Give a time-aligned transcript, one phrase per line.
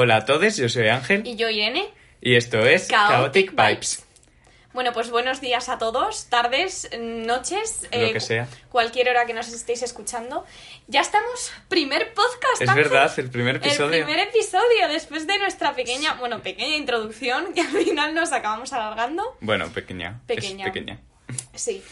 [0.00, 1.88] Hola a todos, yo soy Ángel Y yo, Irene.
[2.20, 4.06] y esto es Chaotic Chaotic Vibes.
[4.72, 8.46] Bueno, pues buenos días a todos, tardes, noches, Lo que sea.
[8.68, 10.44] cualquier hora que nos estéis escuchando.
[10.86, 12.62] Ya estamos, primer podcast.
[12.62, 12.84] Es Ángel.
[12.84, 13.92] verdad, el primer episodio.
[13.96, 18.72] El primer episodio, después de nuestra pequeña, bueno, pequeña introducción, que al final nos acabamos
[18.72, 19.36] alargando.
[19.40, 20.20] Bueno, pequeña.
[20.28, 20.66] Pequeña.
[20.66, 21.00] Es pequeña.
[21.56, 21.82] Sí.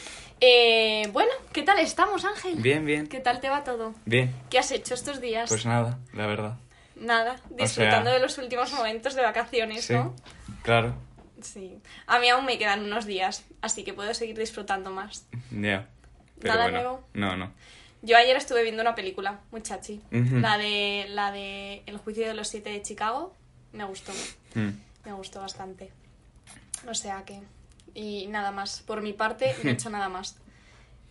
[0.40, 2.54] Eh, bueno, ¿qué tal estamos, Ángel?
[2.58, 3.08] Bien, bien.
[3.08, 3.96] ¿Qué tal te va todo?
[4.04, 4.32] Bien.
[4.48, 5.48] ¿Qué has hecho estos días?
[5.48, 6.56] Pues nada, la verdad.
[6.96, 10.14] Nada, disfrutando de los últimos momentos de vacaciones, Sí, ¿no?
[10.62, 10.94] claro.
[11.42, 11.78] Sí.
[12.06, 15.26] A mí aún me quedan unos días, así que puedo seguir disfrutando más.
[15.50, 15.88] Ya.
[16.42, 17.08] ¿Nada bueno, nuevo?
[17.14, 17.52] no, no.
[18.02, 20.00] Yo ayer estuve viendo una película, muy chachi.
[20.12, 20.36] Ujú.
[20.38, 23.34] La de la de El juicio de los siete de Chicago.
[23.72, 24.12] Me gustó.
[24.54, 24.70] Mm.
[25.04, 25.90] Me gustó bastante.
[26.88, 27.40] O sea que.
[27.94, 28.82] Y nada más.
[28.82, 30.36] Por mi parte, no he hecho nada más.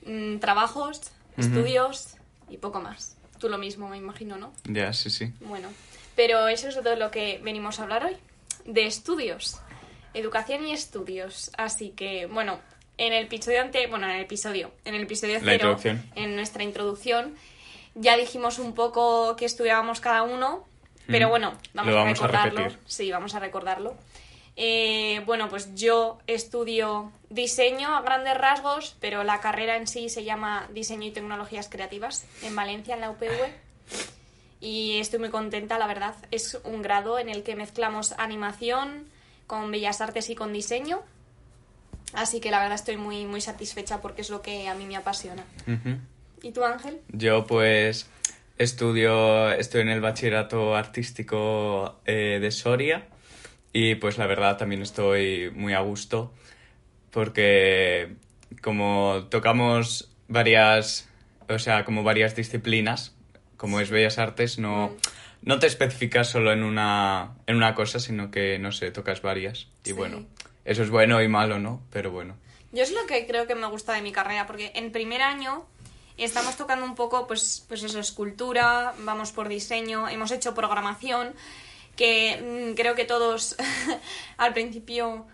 [0.06, 2.16] Mm, trabajos, estudios
[2.50, 3.18] y poco más.
[3.40, 4.54] Tú lo mismo, me imagino, ¿no?
[4.66, 5.32] Ya, sí, sí.
[5.42, 5.70] Bueno.
[6.16, 8.16] Pero eso es de lo que venimos a hablar hoy.
[8.66, 9.60] De estudios.
[10.14, 11.52] Educación y estudios.
[11.58, 12.60] Así que, bueno,
[12.98, 15.78] en el episodio ante, bueno, en el episodio, en el episodio cero,
[16.16, 17.36] en nuestra introducción,
[17.96, 20.66] ya dijimos un poco que estudiábamos cada uno,
[21.08, 21.30] pero Mm.
[21.30, 22.60] bueno, vamos, Lo a vamos a recordarlo.
[22.60, 22.80] repetir.
[22.86, 23.96] sí, vamos a recordarlo.
[24.58, 30.24] Eh, bueno, pues yo estudio diseño a grandes rasgos, pero la carrera en sí se
[30.24, 33.52] llama Diseño y Tecnologías Creativas en Valencia, en la UPV.
[34.62, 36.16] Y estoy muy contenta, la verdad.
[36.32, 39.10] Es un grado en el que mezclamos animación
[39.46, 41.02] con bellas artes y con diseño.
[42.14, 44.96] Así que la verdad estoy muy, muy satisfecha porque es lo que a mí me
[44.96, 45.44] apasiona.
[46.42, 47.02] ¿Y tú, Ángel?
[47.10, 48.10] Yo pues
[48.58, 53.06] estudio, estoy en el bachillerato artístico eh, de Soria
[53.78, 56.32] y pues la verdad también estoy muy a gusto
[57.12, 58.16] porque
[58.62, 61.10] como tocamos varias,
[61.50, 63.14] o sea, como varias disciplinas,
[63.58, 64.96] como es Bellas Artes, no,
[65.42, 69.68] no te especificas solo en una, en una cosa, sino que, no sé, tocas varias.
[69.84, 69.92] Y Sí.
[69.92, 70.26] bueno,
[70.64, 71.82] eso es bueno y malo, ¿no?
[71.92, 72.38] Pero bueno.
[72.72, 75.66] Yo es lo que creo que me gusta de mi carrera, porque en primer año
[76.18, 81.34] estamos tocando un poco, pues, pues eso, escultura, vamos por diseño, hemos hecho programación,
[81.96, 83.56] que mm, creo que todos
[84.38, 85.26] al principio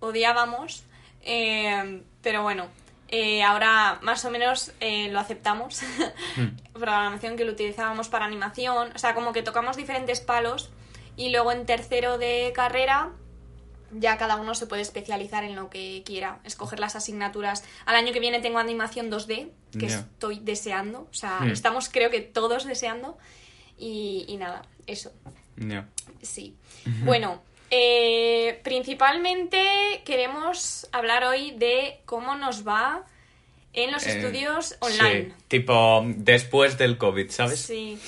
[0.00, 0.84] odiábamos,
[1.22, 2.68] eh, pero bueno,
[3.08, 5.80] eh, ahora más o menos eh, lo aceptamos.
[6.72, 10.70] programación que lo utilizábamos para animación, o sea, como que tocamos diferentes palos
[11.16, 13.10] y luego en tercero de carrera
[13.90, 17.64] ya cada uno se puede especializar en lo que quiera, escoger las asignaturas.
[17.86, 21.50] Al año que viene tengo animación 2D, que estoy deseando, o sea, Hmm.
[21.50, 23.16] estamos creo que todos deseando.
[23.78, 25.12] Y, y nada, eso,
[26.22, 26.54] Sí.
[27.04, 33.04] Bueno, eh, principalmente queremos hablar hoy de cómo nos va
[33.72, 35.26] en los Eh, estudios online.
[35.26, 37.60] Sí, tipo después del COVID, ¿sabes?
[37.60, 37.98] Sí,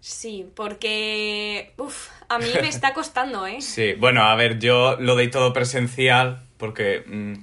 [0.00, 3.58] sí, porque uf, a mí me está costando, ¿eh?
[3.60, 7.34] Sí, bueno, a ver, yo lo doy todo presencial porque mm,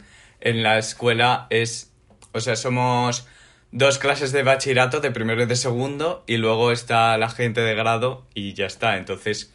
[0.42, 1.92] en la escuela es,
[2.32, 3.28] o sea, somos
[3.72, 7.76] dos clases de bachillerato, de primero y de segundo, y luego está la gente de
[7.76, 8.98] grado y ya está.
[8.98, 9.54] Entonces,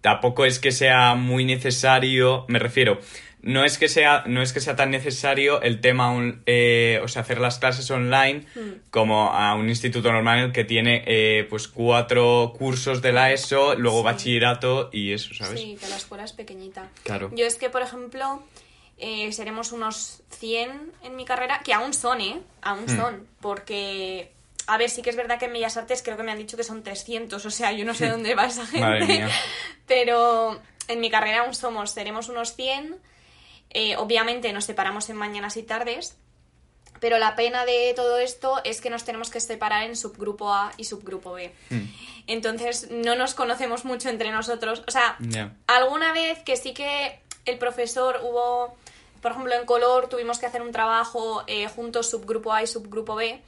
[0.00, 3.00] tampoco es que sea muy necesario, me refiero,
[3.42, 7.06] no es que sea, no es que sea tan necesario el tema, on- eh, o
[7.08, 8.80] sea, hacer las clases online Hmm.
[8.90, 13.98] como a un instituto normal que tiene eh, pues cuatro cursos de la ESO, luego
[13.98, 14.04] Sí.
[14.04, 15.60] bachillerato y eso, ¿sabes?
[15.60, 16.88] Sí, que la escuela es pequeñita.
[17.04, 17.30] Claro.
[17.36, 18.42] Yo es que, por ejemplo,
[18.98, 22.40] eh, seremos unos 100 en mi carrera, que aún son, ¿eh?
[22.62, 22.96] Aún Hmm.
[22.96, 24.32] son, porque...
[24.68, 26.56] A ver, sí que es verdad que en Bellas Artes creo que me han dicho
[26.56, 28.80] que son 300, o sea, yo no sé dónde va esa gente.
[28.80, 29.30] Madre mía.
[29.86, 32.96] Pero en mi carrera aún somos, seremos unos 100.
[33.70, 36.16] Eh, obviamente nos separamos en mañanas y tardes.
[36.98, 40.72] Pero la pena de todo esto es que nos tenemos que separar en subgrupo A
[40.78, 41.54] y subgrupo B.
[41.70, 41.82] Mm,
[42.26, 44.82] Entonces no nos conocemos mucho entre nosotros.
[44.88, 45.16] O sea,
[45.66, 48.74] alguna vez que sí que el profesor hubo,
[49.20, 53.14] por ejemplo, en color tuvimos que hacer un trabajo eh, juntos, subgrupo A y subgrupo
[53.14, 53.40] B.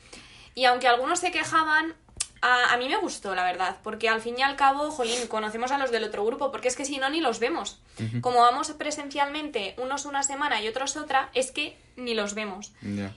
[0.54, 1.94] Y aunque algunos se quejaban,
[2.40, 5.70] a, a mí me gustó, la verdad, porque al fin y al cabo, jolín, conocemos
[5.72, 7.80] a los del otro grupo, porque es que si no, ni los vemos.
[8.20, 12.72] Como vamos presencialmente, unos una semana y otros otra, es que ni los vemos.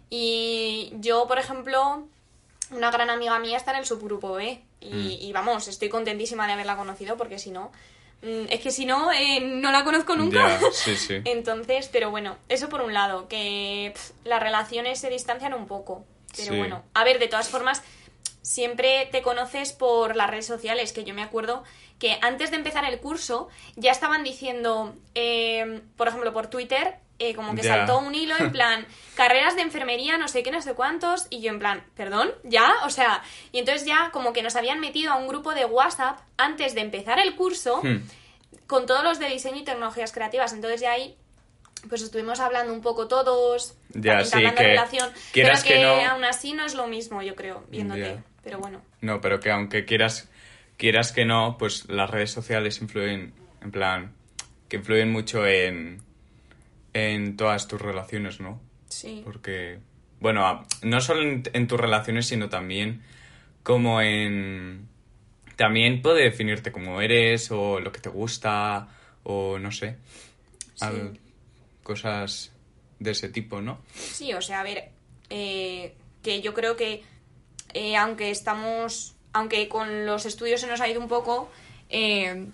[0.10, 2.08] Y yo, por ejemplo,
[2.72, 4.62] una gran amiga mía está en el subgrupo B.
[4.80, 7.72] Y, y vamos, estoy contentísima de haberla conocido porque si no, mm,
[8.22, 10.60] es que si no, eh, no la conozco nunca.
[10.72, 11.22] Sí, sí.
[11.26, 16.06] Entonces, pero bueno, eso por un lado, que pff, las relaciones se distancian un poco.
[16.36, 16.58] Pero Sí.
[16.58, 17.82] bueno, a ver, de todas formas,
[18.42, 21.64] siempre te conoces por las redes sociales, que yo me acuerdo
[22.00, 27.36] que antes de empezar el curso ya estaban diciendo, eh, por ejemplo, por Twitter, eh,
[27.36, 28.86] como que saltó un hilo en plan,
[29.16, 32.74] carreras de enfermería, no sé qué, no sé cuántos, y yo en plan, perdón, ya,
[32.86, 33.22] o sea,
[33.52, 36.82] y entonces ya como que nos habían metido a un grupo de WhatsApp antes de
[36.82, 37.98] empezar el curso Hmm.
[38.68, 41.16] con todos los de diseño y tecnologías creativas, entonces ya ahí
[41.90, 46.24] pues estuvimos hablando un poco todos, Ya, sí, que relación, pero que, que no- aún
[46.24, 48.82] así no es lo mismo, yo creo, viéndote, pero bueno.
[49.02, 50.30] No, pero que aunque quieras,
[50.78, 54.14] quieras que no, pues las redes sociales influyen, en plan,
[54.70, 56.04] que influyen mucho en,
[56.94, 58.60] en todas tus relaciones, ¿no?
[58.90, 59.22] Sí.
[59.24, 59.80] Porque,
[60.20, 63.02] bueno, no solo en, en tus relaciones, sino también
[63.64, 64.88] como en...
[65.56, 68.88] También puede definirte como eres o lo que te gusta
[69.24, 69.98] o no sé.
[70.80, 71.20] al-
[71.84, 72.52] cosas
[73.00, 73.80] de ese tipo, ¿no?
[73.94, 74.90] Sí, o sea, a ver,
[75.30, 75.94] eh,
[76.24, 77.04] que yo creo que
[77.74, 81.50] eh, aunque estamos, aunque con los estudios se nos ha ido un poco,
[81.90, 82.48] eh,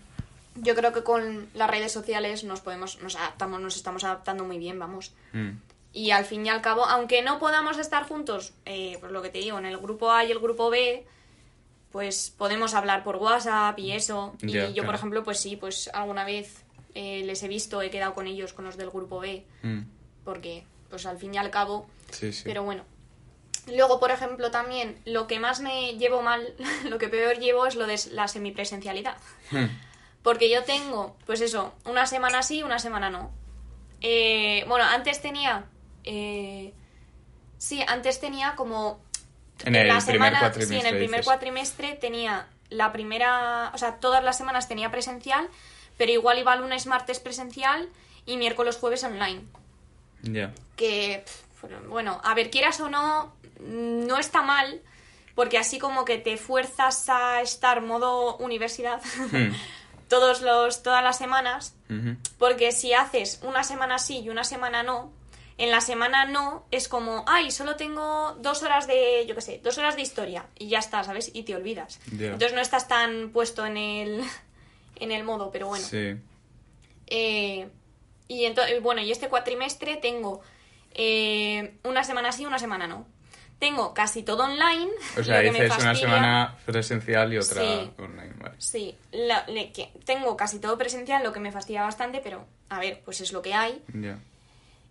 [0.58, 4.58] yo creo que con las redes sociales nos podemos, nos adaptamos, nos estamos adaptando muy
[4.58, 5.14] bien, vamos.
[5.34, 5.52] Mm,
[5.94, 9.30] Y al fin y al cabo, aunque no podamos estar juntos, eh, pues lo que
[9.30, 11.06] te digo, en el grupo A y el grupo B,
[11.92, 14.36] pues podemos hablar por WhatsApp y eso.
[14.42, 14.86] Y yo, claro.
[14.86, 16.64] por ejemplo, pues sí, pues alguna vez
[16.94, 19.80] eh, les he visto, he quedado con ellos, con los del grupo B, mm,
[20.24, 22.44] porque pues al fin y al cabo sí, sí.
[22.46, 22.84] pero bueno.
[23.68, 26.54] Luego, por ejemplo, también lo que más me llevo mal,
[26.90, 29.18] lo que peor llevo es lo de la semipresencialidad.
[29.52, 29.66] Mm,
[30.28, 33.32] Porque yo tengo, pues eso, una semana sí, una semana no.
[34.02, 35.64] Eh, bueno, antes tenía...
[36.04, 36.74] eh,
[37.58, 39.00] sí, antes tenía como...
[39.64, 40.04] En el la primer
[40.34, 40.76] semana- cuatrimestre.
[40.82, 41.26] Sí, en el primer dices.
[41.26, 43.72] cuatrimestre tenía la primera...
[43.74, 45.48] O sea, todas las semanas tenía presencial,
[45.98, 47.88] pero igual iba lunes, martes presencial
[48.26, 49.44] y miércoles, jueves online
[50.24, 50.52] Ya.
[50.76, 51.24] que,
[51.88, 54.82] bueno, a ver, quieras o no, no está mal,
[55.36, 59.02] porque así como que te fuerzas a estar modo universidad
[59.32, 59.54] Mm,
[60.08, 61.76] todos los, todas las semanas,
[62.38, 65.12] porque si haces una semana sí y una semana no,
[65.58, 69.60] en la semana no es como, ay, solo tengo dos horas de, yo qué sé,
[69.64, 71.32] dos horas de historia y ya está, ¿sabes?
[71.34, 72.00] Y te olvidas.
[72.12, 74.24] Entonces no estás tan puesto en el,
[74.96, 75.86] en el modo, pero bueno.
[75.86, 76.16] Sí.
[77.08, 77.70] Eh,
[78.28, 80.42] y entonces, bueno, y este cuatrimestre tengo
[80.94, 83.08] eh, una semana sí, una semana no.
[83.60, 84.92] Tengo casi todo online.
[85.20, 87.92] O sea, dices una semana presencial y otra Sí.
[87.98, 88.56] online, vale.
[88.60, 92.80] Sí, la- le- que tengo casi todo presencial, lo que me fastidia bastante, pero a
[92.80, 93.82] ver, pues es lo que hay.
[93.94, 94.20] Ya.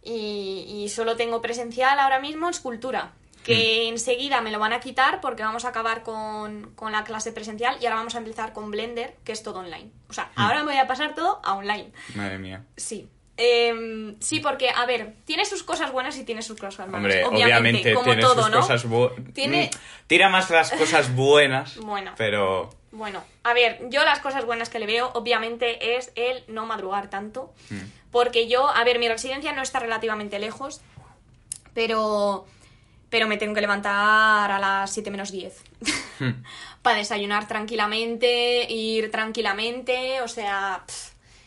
[0.03, 3.13] Y, y solo tengo presencial ahora mismo escultura,
[3.45, 7.31] que enseguida me lo van a quitar porque vamos a acabar con, con la clase
[7.33, 9.91] presencial y ahora vamos a empezar con Blender, que es todo online.
[10.09, 11.93] O sea, ahora me voy a pasar todo a online.
[12.17, 12.65] Madre mía.
[12.77, 13.09] Sí.
[13.39, 16.95] Em, sí, porque, a ver, tiene sus cosas buenas y tiene sus cosas malas.
[16.95, 18.61] Hombre, obviamente, como tiene todo, sus ¿no?
[18.61, 19.35] cosas buenas.
[19.35, 19.71] Tiene-
[20.07, 21.77] Tira más las cosas buenas.
[21.77, 22.13] Bueno.
[22.17, 22.71] Pero.
[22.93, 27.11] Bueno, a ver, yo las cosas buenas que le veo, obviamente, es el no madrugar
[27.11, 27.53] tanto.
[27.69, 27.77] mm,
[28.11, 30.81] Porque yo, a ver, mi residencia no está relativamente lejos,
[31.75, 32.47] pero,
[33.11, 35.63] pero me tengo que levantar a las 7 menos 10.
[36.21, 36.31] Hmm.
[36.83, 40.83] Para desayunar tranquilamente, ir tranquilamente, o sea,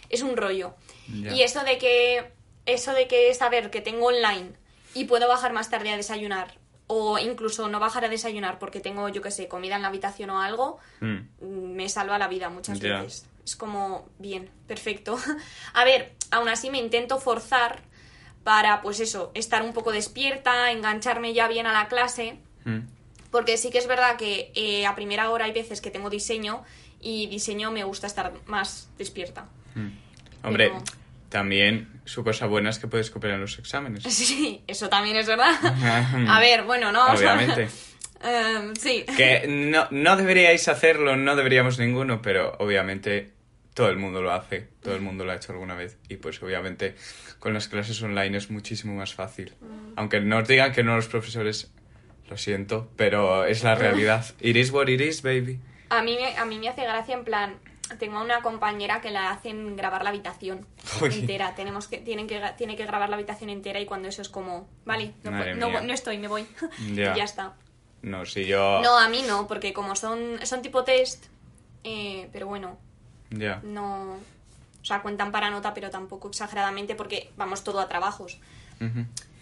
[0.09, 0.75] es un rollo.
[1.13, 2.31] Y eso de que,
[2.65, 4.53] eso de que saber que tengo online
[4.93, 6.57] y puedo bajar más tarde a desayunar,
[6.91, 10.31] o incluso no bajar a desayunar porque tengo, yo qué sé, comida en la habitación
[10.31, 13.27] o algo, mm, me salva la vida muchas veces.
[13.45, 15.17] Es como, bien, perfecto.
[15.73, 17.83] A ver, aún así me intento forzar
[18.43, 22.79] para, pues eso, estar un poco despierta, engancharme ya bien a la clase, mm.
[23.29, 26.63] porque sí que es verdad que eh, a primera hora hay veces que tengo diseño
[26.99, 29.47] y diseño me gusta estar más despierta.
[29.75, 29.89] Mm.
[30.43, 30.83] Hombre, Pero-
[31.29, 34.03] también su cosa buena es que puedes copiar en los exámenes.
[34.09, 35.53] Sí, eso también es verdad.
[36.29, 37.07] A ver, bueno, no.
[37.13, 37.67] Obviamente.
[38.21, 39.05] Em, sí.
[39.15, 43.31] Que no, no deberíais hacerlo, no deberíamos ninguno, pero obviamente
[43.73, 45.97] todo el mundo lo hace, todo el mundo lo ha hecho alguna vez.
[46.09, 46.95] Y pues obviamente
[47.39, 49.53] con las clases online es muchísimo más fácil.
[49.61, 49.93] Mm.
[49.95, 51.71] Aunque nos digan que no los profesores,
[52.29, 54.25] lo siento, pero es la realidad.
[54.41, 55.61] It is what it is, baby.
[55.89, 57.55] A mí, a mí me hace gracia en plan,
[57.97, 60.65] tengo una compañera que la hacen grabar la habitación
[61.01, 61.55] entera.
[61.55, 64.67] Tenemos que, tienen que, tiene que grabar la habitación entera y cuando eso es como,
[64.85, 66.45] vale, no, no, no estoy, me voy.
[66.93, 67.13] Ya.
[67.13, 67.53] y ya está.
[68.01, 68.81] No, si yo...
[68.81, 71.25] No, a mí no, porque como son, son tipo test,
[71.83, 72.77] eh, pero bueno,
[73.31, 73.59] Ya.
[73.63, 74.17] no...
[74.81, 78.39] O sea, cuentan para nota, pero tampoco exageradamente porque vamos todo a trabajos.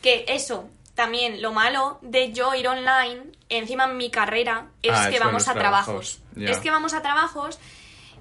[0.01, 5.09] Que eso, también lo malo de yo ir online, encima en mi carrera, es Ah,
[5.09, 6.19] que eso, vamos a trabajos.
[6.35, 7.59] Es que vamos a trabajos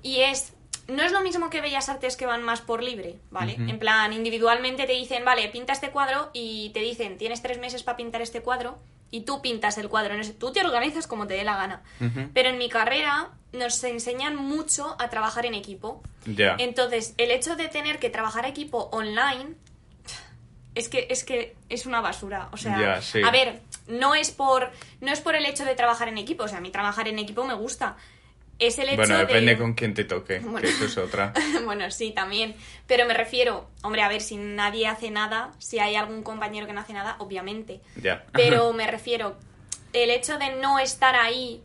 [0.03, 0.53] y es.
[0.89, 3.55] No es lo mismo que Bellas Artes que van más por libre, ¿vale?
[3.55, 7.83] En plan, individualmente te dicen, vale, pinta este cuadro y te dicen, tienes tres meses
[7.83, 8.79] para pintar este cuadro
[9.11, 11.83] y tú pintas el cuadro en ese, tú te organizas como te dé la gana.
[12.35, 16.03] Pero en mi carrera nos enseñan mucho a trabajar en equipo.
[16.25, 16.55] Ya.
[16.59, 19.55] Entonces, el hecho de tener que trabajar equipo online
[20.77, 23.23] es que es que es una basura, o sea, sí.
[23.25, 26.49] a ver, no es por no es por el hecho de trabajar en equipo, o
[26.49, 27.97] sea, a mí trabajar en equipo me gusta.
[28.59, 30.61] Es el hecho Bueno, de depende con quién te toque, Bueno.
[30.61, 31.33] que eso es otra.
[31.65, 32.55] bueno, sí, también.
[32.87, 36.73] Pero me refiero, hombre, a ver, si nadie hace nada, si hay algún compañero que
[36.73, 37.81] no hace nada, obviamente.
[38.01, 38.25] Ya.
[38.33, 39.37] Pero me refiero,
[39.93, 41.61] el hecho de no estar ahí,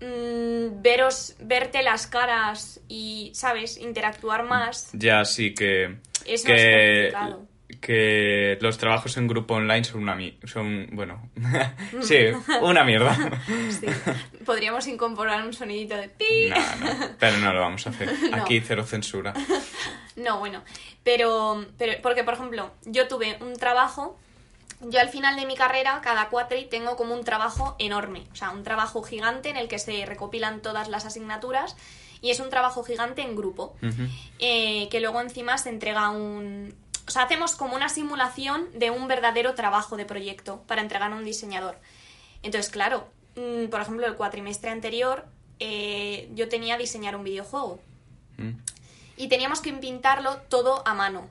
[0.00, 5.96] mm, veros, verte las caras y, ¿sabes?, interactuar más, Ya, sí que...
[6.26, 7.46] es que, más complicado.
[7.80, 11.28] Que los trabajos en grupo online son una mi- son bueno
[12.02, 12.16] sí
[12.62, 13.16] una mierda
[13.70, 13.86] Sí.
[14.44, 16.48] Podríamos incorporar un sonidito de pi.
[16.50, 16.56] no,
[16.86, 18.36] no, pero no lo vamos a hacer No.
[18.36, 19.32] aquí cero censura
[20.16, 20.62] No, bueno,
[21.02, 24.18] pero, pero porque por ejemplo, yo tuve un trabajo,
[24.80, 28.50] yo al final de mi carrera, cada cuatri, tengo como un trabajo enorme, o sea,
[28.50, 31.76] un trabajo gigante en el que se recopilan todas las asignaturas
[32.22, 33.76] y es un trabajo gigante en grupo,
[34.38, 36.74] eh, que luego encima se entrega un...
[37.06, 41.14] O sea, hacemos como una simulación de un verdadero trabajo de proyecto para entregar a
[41.16, 41.78] un diseñador.
[42.42, 45.24] Entonces, claro, mm, por ejemplo, el cuatrimestre anterior
[45.58, 47.80] eh, yo tenía diseñar un videojuego
[48.38, 48.50] Mm.
[49.16, 51.30] y teníamos que pintarlo todo a mano.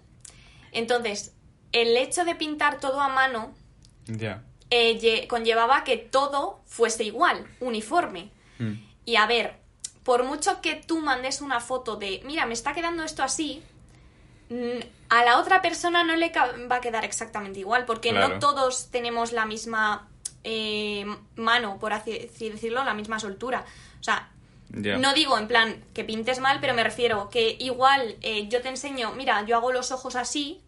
[0.71, 1.33] Entonces,
[1.71, 3.53] el hecho de pintar todo a mano
[4.07, 8.31] ya eh, lle- conllevaba que todo fuese igual, uniforme.
[8.57, 8.73] Mm.
[9.05, 9.57] Y a ver,
[10.03, 13.61] por mucho que tú mandes una foto de, mira, me está quedando esto así,
[15.09, 16.31] a la otra persona no le
[16.71, 18.27] va a quedar exactamente igual, porque Claro.
[18.35, 20.07] no todos tenemos la misma
[20.43, 23.65] eh, mano, por así decirlo, la misma soltura.
[23.99, 24.29] O sea,
[24.69, 28.69] no digo en plan que pintes mal, pero me refiero que igual eh, yo te
[28.69, 30.61] enseño, mira, yo hago los ojos así,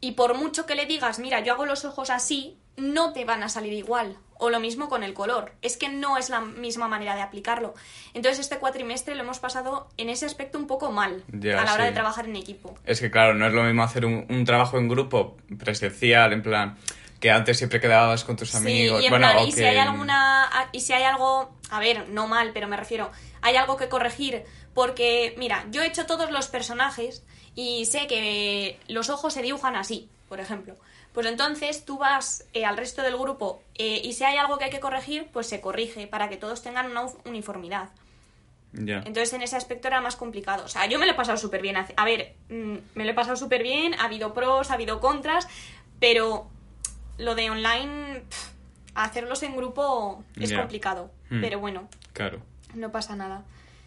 [0.00, 3.42] y por mucho que le digas, mira, yo hago los ojos así, no te van
[3.42, 4.16] a salir igual.
[4.44, 5.52] O lo mismo con el color.
[5.62, 7.74] Es que no es la misma manera de aplicarlo.
[8.12, 11.74] Entonces este cuatrimestre lo hemos pasado en ese aspecto un poco mal Ya, a la
[11.74, 11.90] hora sí.
[11.90, 12.74] de trabajar en equipo.
[12.84, 16.42] es que claro no es lo mismo hacer un, un trabajo en grupo presencial en
[16.42, 16.76] plan
[17.20, 19.78] que antes siempre quedabas con tus amigos Sí, y en bueno plan, y si hay
[19.78, 23.12] alguna y si hay algo, a ver, no mal, pero me refiero,
[23.42, 24.42] hay algo que corregir
[24.74, 27.22] porque mira, yo he hecho todos los personajes
[27.54, 30.74] y sé que los ojos se dibujan así, por ejemplo.
[31.12, 34.64] Pues entonces tú vas eh, al resto del grupo eh, y si hay algo que
[34.64, 37.90] hay que corregir, pues se corrige para que todos tengan una uniformidad.
[38.72, 40.64] ya Entonces en ese aspecto era más complicado.
[40.64, 41.76] O sea, yo me lo he pasado súper bien.
[41.76, 45.46] A ver, mm, me lo he pasado súper bien, ha habido pros, ha habido contras,
[46.00, 46.48] pero
[47.18, 48.48] lo de online, pff,
[48.94, 50.58] hacerlos en grupo es Ya.
[50.60, 51.10] complicado.
[51.28, 51.40] Hmm.
[51.42, 52.40] Pero bueno, claro
[52.74, 53.44] no pasa nada.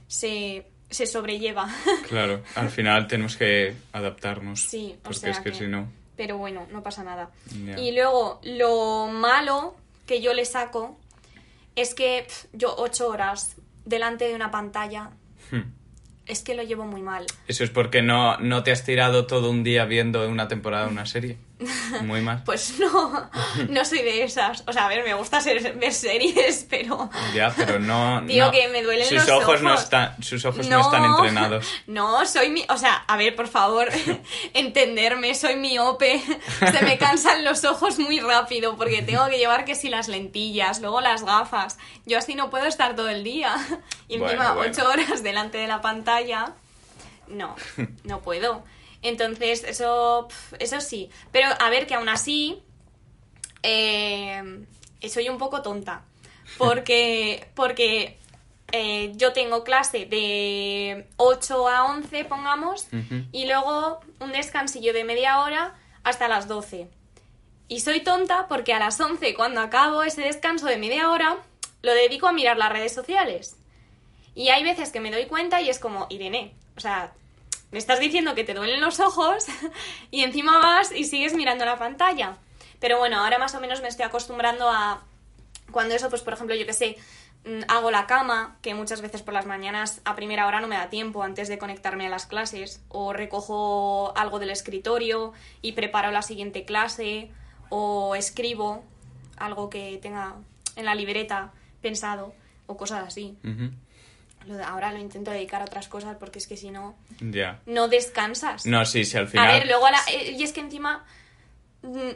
[0.07, 1.67] Se, se sobrelleva.
[2.07, 6.37] claro al final tenemos que adaptarnos sí, o porque sea es que, si no Pero
[6.37, 7.29] bueno, no pasa nada.
[7.77, 10.97] Y luego, lo malo que yo le saco
[11.75, 13.55] es que pff, yo ocho horas
[13.85, 15.11] delante de una pantalla,
[15.51, 15.61] Hmm.
[16.25, 17.25] es que lo llevo muy mal.
[17.47, 20.91] Eso es porque no, no te has tirado todo un día viendo una temporada de
[20.91, 21.37] una serie.
[22.01, 22.43] Muy mal.
[22.43, 23.29] Pues no,
[23.69, 24.63] no soy de esas.
[24.67, 27.09] O sea, a ver, me gusta ser- ver series, pero...
[27.33, 28.21] Ya, pero no.
[28.21, 28.51] Digo no.
[28.51, 29.61] que me duelen sus los ojos.
[29.61, 29.83] No ojos.
[29.83, 30.81] están, sus ojos no.
[30.81, 31.65] están entrenados.
[31.87, 32.65] No, soy mi...
[32.69, 33.87] O sea, a ver, por favor,
[34.53, 36.21] entenderme, soy miope.
[36.59, 40.81] Se me cansan los ojos muy rápido porque tengo que llevar que si las lentillas,
[40.81, 41.77] luego las gafas.
[42.05, 43.55] Yo así no puedo estar todo el día.
[44.07, 44.71] Y Bueno, encima bueno.
[44.71, 46.53] ocho horas delante de la pantalla.
[47.27, 47.55] No,
[48.03, 48.63] no puedo.
[49.01, 50.27] Entonces, eso,
[50.59, 51.09] eso sí.
[51.31, 52.61] Pero a ver, que aún así,
[53.63, 54.65] eh,
[55.09, 56.03] soy un poco tonta.
[56.57, 58.17] Porque, porque
[58.71, 62.87] eh, yo tengo clase de 8 a 11, pongamos,
[63.31, 66.89] y luego un descansillo de media hora hasta las 12.
[67.67, 71.37] Y soy tonta porque a las 11, cuando acabo ese descanso de media hora,
[71.81, 73.57] lo dedico a mirar las redes sociales.
[74.35, 77.13] Y hay veces que me doy cuenta y es como, Irene, o sea,
[77.75, 79.47] me estás diciendo que te duelen los ojos
[80.11, 82.37] y encima vas y sigues mirando la pantalla.
[82.79, 85.03] Pero bueno, ahora más o menos me estoy acostumbrando a
[85.71, 86.95] cuando eso, pues por ejemplo, yo que sé,
[87.43, 90.77] mm, hago la cama, que muchas veces por las mañanas a primera hora no me
[90.77, 96.11] da tiempo antes de conectarme a las clases, o recojo algo del escritorio y preparo
[96.11, 97.29] la siguiente clase,
[97.67, 98.85] o escribo
[99.35, 100.35] algo que tenga
[100.77, 101.51] en la libreta
[101.81, 102.33] pensado,
[102.67, 103.37] o cosas así.
[103.43, 103.71] De-
[104.65, 107.59] ahora lo intento dedicar a otras cosas porque es que si no, Ya.
[107.65, 108.65] no descansas.
[108.65, 109.47] No, sí, sí, al final.
[109.47, 109.99] A ver, luego a la...
[110.11, 111.05] eh, Y es que encima...
[111.81, 112.09] mm,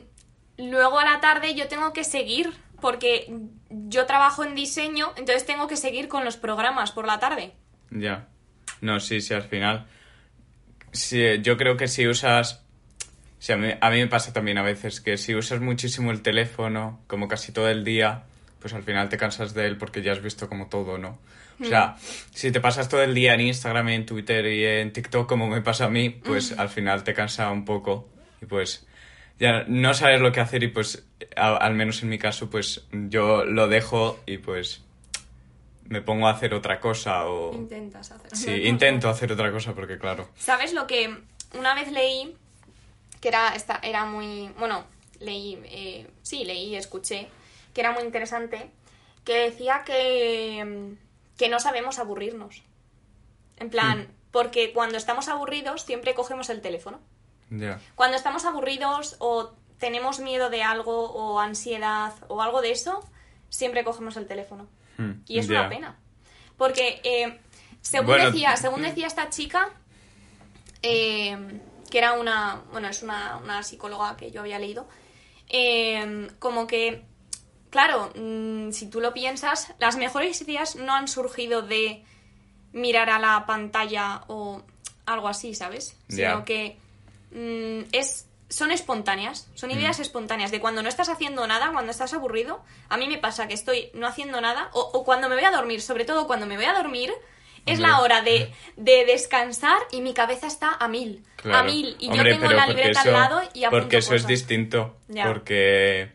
[0.57, 3.33] Luego a la tarde yo tengo que seguir, porque
[3.69, 7.53] yo trabajo en diseño, entonces tengo que seguir con los programas por la tarde.
[7.91, 8.27] Ya.
[8.81, 9.87] No, sí, sí, al final.
[10.91, 12.63] Sí, yo creo que si usas
[13.41, 16.21] Sí, a mí, a mí me pasa también a veces que si usas muchísimo el
[16.21, 18.23] teléfono, como casi todo el día,
[18.59, 21.19] pues al final te cansas de él porque ya has visto como todo, ¿no?
[21.61, 21.95] O sea,
[22.33, 25.61] si te pasas todo el día en Instagram, en Twitter y en TikTok, como me
[25.61, 28.07] pasa a mí, pues al final te cansa un poco
[28.41, 28.85] y pues
[29.39, 32.85] ya no sabes lo que hacer y pues a- al menos en mi caso, pues
[32.91, 34.83] yo lo dejo y pues
[35.85, 37.53] me pongo a hacer otra cosa o...
[37.53, 38.35] Intentas hacer.
[38.35, 40.29] Sí, intento hacer otra cosa porque claro.
[40.37, 41.13] ¿Sabes lo que
[41.57, 42.35] una vez leí?
[43.19, 44.49] Que era, esta, era muy...
[44.59, 44.85] Bueno,
[45.19, 45.59] leí...
[45.65, 47.27] eh, sí, leí y escuché.
[47.73, 48.69] Que era muy interesante.
[49.25, 50.93] Que decía que,
[51.39, 52.63] que no sabemos aburrirnos.
[53.55, 56.99] En plan, porque cuando estamos aburridos siempre cogemos el teléfono.
[57.95, 62.99] Cuando estamos aburridos o tenemos miedo de algo o ansiedad o algo de eso,
[63.49, 64.67] siempre cogemos el teléfono.
[64.97, 65.97] Hmm, Y es una pena.
[66.57, 67.39] Porque, eh,
[67.79, 69.69] según, Bueno, decía, según decía esta chica,
[70.81, 71.37] eh,
[71.89, 74.89] que era una, bueno, es una, una psicóloga que yo había leído,
[75.47, 77.05] eh, como que,
[77.69, 82.03] claro, mm, si tú lo piensas, las mejores ideas no han surgido de
[82.73, 84.61] mirar a la pantalla o
[85.05, 85.95] algo así, ¿sabes?
[86.07, 86.77] Sino que
[87.31, 90.01] mm, es, son espontáneas, son ideas Mm.
[90.01, 93.53] espontáneas, de cuando no estás haciendo nada, cuando estás aburrido, a mí me pasa que
[93.53, 96.55] estoy no haciendo nada, o, o cuando me voy a dormir, sobre todo cuando me
[96.57, 97.11] voy a dormir,
[97.65, 97.91] es Hombre.
[97.91, 102.31] la hora de, de descansar y mi cabeza está a mil, a mil, y Hombre,
[102.33, 104.95] yo tengo la libreta eso- al lado y apunto Porque eso es distinto.
[105.07, 105.25] Ya.
[105.27, 106.11] Porque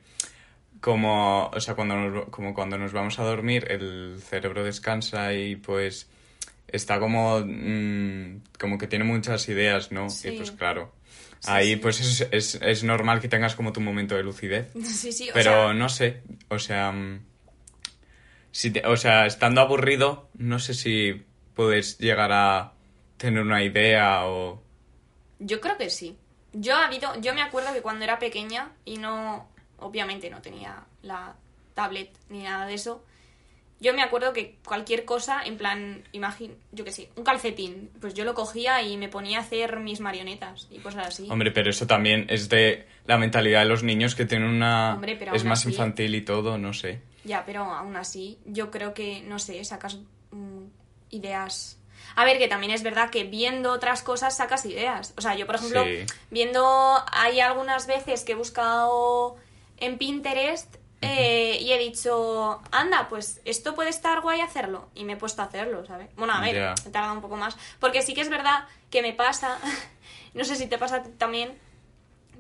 [0.85, 5.57] como, o sea, cuando nos, como cuando nos vamos a dormir, el cerebro descansa y
[5.57, 6.11] pues
[6.69, 10.11] está como, mm, como que tiene muchas ideas, ¿no?
[10.11, 10.29] Sí.
[10.29, 10.93] Y pues claro.
[11.41, 11.77] Sí, Ahí sí.
[11.77, 14.73] pues es, es, es normal que tengas como tu momento de lucidez.
[14.85, 17.21] Sí, sí, o Pero sea, no sé, o sea, mm,
[18.53, 21.25] si te- o sea, estando aburrido, no sé si
[21.55, 22.75] puedes llegar a
[23.17, 24.63] tener una idea o...
[25.39, 26.19] Yo creo que sí.
[26.53, 29.49] Yo ha habido, yo me acuerdo que cuando era pequeña y no,
[29.85, 31.35] obviamente no tenía la
[31.75, 33.05] tablet ni nada de eso.
[33.81, 38.15] Yo me acuerdo que cualquier cosa, en plan, imagino, yo qué sé, un calcetín, pues
[38.15, 41.27] yo lo cogía y me ponía a hacer mis marionetas y cosas así.
[41.31, 44.95] Hombre, pero eso también es de la mentalidad de los niños que tienen una...
[44.95, 47.03] Hombre, pero es más así- infantil y todo, no sé.
[47.25, 49.99] Ya, pero aún así, yo creo que, no sé, sacas
[50.31, 50.65] mm,
[51.11, 51.79] ideas.
[52.17, 55.13] A ver, que también es verdad que viendo otras cosas sacas ideas.
[55.17, 56.07] O sea, yo, por ejemplo, Sí.
[56.31, 59.37] viendo, hay algunas veces que he buscado
[59.79, 64.89] en Pinterest eh, y he dicho, anda, pues esto puede estar guay hacerlo.
[64.95, 66.09] Y me he puesto a hacerlo, ¿sabes?
[66.17, 66.75] Bueno, a ver, Ya.
[66.87, 67.57] he tardado un poco más.
[67.79, 69.59] Porque sí que es verdad que me pasa,
[70.35, 71.59] no sé si te pasa también,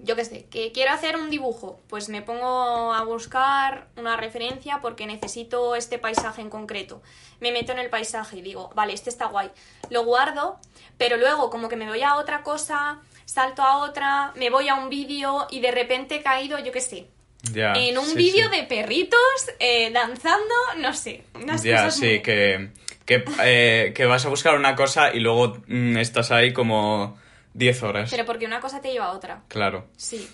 [0.02, 4.80] yo qué sé, que quiero hacer un dibujo, pues me pongo a buscar una referencia
[4.80, 7.02] porque necesito este paisaje en concreto.
[7.40, 9.50] Me meto en el paisaje y digo, vale, este está guay.
[9.90, 10.58] Lo guardo,
[10.96, 14.74] pero luego como que me voy a otra cosa, salto a otra, me voy a
[14.74, 17.08] un vídeo y de repente he caído, yo qué sé,
[17.52, 18.56] Ya, en un sí, vídeo sí.
[18.56, 19.18] de perritos
[19.58, 22.70] eh, danzando, no sé, unas Ya, cosas sí, muy- que,
[23.04, 27.18] que, eh, que vas a buscar una cosa y luego mm, estás ahí como
[27.52, 28.10] 10 horas.
[28.10, 29.42] Pero porque una cosa te lleva a otra.
[29.48, 29.86] Claro.
[29.96, 30.28] Sí.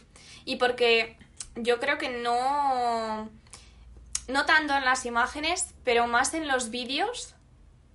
[0.45, 1.17] Y porque
[1.57, 3.29] yo creo que no.
[4.29, 7.35] No tanto en las imágenes, pero más en los vídeos,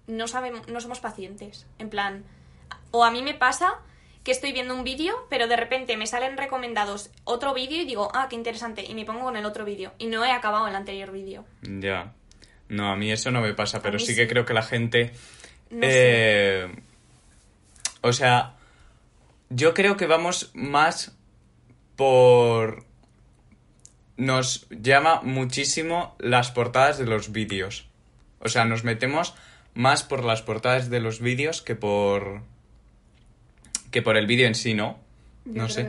[0.07, 1.65] no sabemos, no somos pacientes.
[1.79, 2.25] En plan.
[2.91, 3.75] O a mí me pasa
[4.25, 8.09] que estoy viendo un vídeo, pero de repente me salen recomendados otro vídeo y digo,
[8.15, 9.93] ah, qué interesante, y me pongo con el otro vídeo.
[9.99, 11.45] Y no he acabado el anterior vídeo.
[11.61, 12.11] Ya.
[12.67, 14.15] No, a mí eso no me pasa, pero sí, sí.
[14.15, 15.13] que creo que la gente...
[15.69, 16.67] No eh,
[18.01, 18.55] O sea,
[19.51, 21.15] yo creo que vamos más
[21.95, 22.83] por...
[24.17, 27.87] Nos llama muchísimo las portadas de los vídeos.
[28.39, 29.35] O sea, nos metemos
[29.75, 32.41] más por las portadas de los vídeos que por...
[33.95, 34.99] que por el vídeo en sí, ¿no?
[35.45, 35.87] no sé.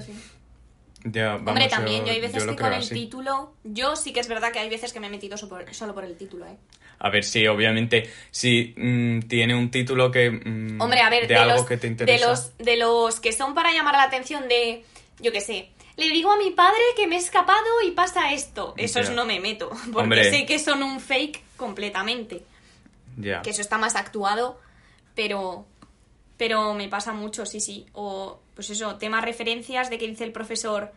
[1.03, 2.95] Ya, vamos, Hombre, también, yo, hay veces que con el así.
[2.95, 3.53] título.
[3.65, 6.05] Yo sí que es verdad que hay veces que me he metido por- solo por
[6.05, 6.57] el título, ¿eh?
[7.01, 10.31] A ver, sí, obviamente, si mm, tiene un título que...
[10.31, 12.29] mm, Hombre, a ver, de, de, algo los, que te de, interesa.
[12.29, 14.85] los, de los que son para llamar la atención de,
[15.19, 18.75] yo qué sé, le digo a mi padre que me he escapado y pasa esto.
[18.77, 19.15] Esos Ya.
[19.15, 20.31] no me meto, porque Hombre.
[20.31, 22.43] sé que son un fake completamente.
[23.17, 23.43] Ya.
[23.43, 24.61] Que eso está más actuado,
[25.15, 25.67] pero,
[26.37, 27.87] pero me pasa mucho, sí, sí.
[27.93, 30.93] O, pues eso, temas referencias de que dice el profesor,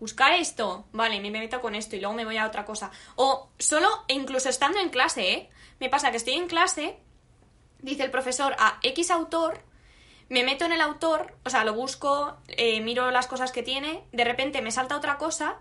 [0.00, 2.90] buscar esto, vale, me meto con esto y luego me voy a otra cosa.
[3.16, 5.50] O solo, e incluso estando en clase, ¿eh?
[5.80, 6.98] Me pasa que estoy en clase,
[7.80, 9.60] dice el profesor a X autor,
[10.28, 14.04] me meto en el autor, o sea, lo busco, eh, miro las cosas que tiene,
[14.12, 15.58] de repente me salta otra cosa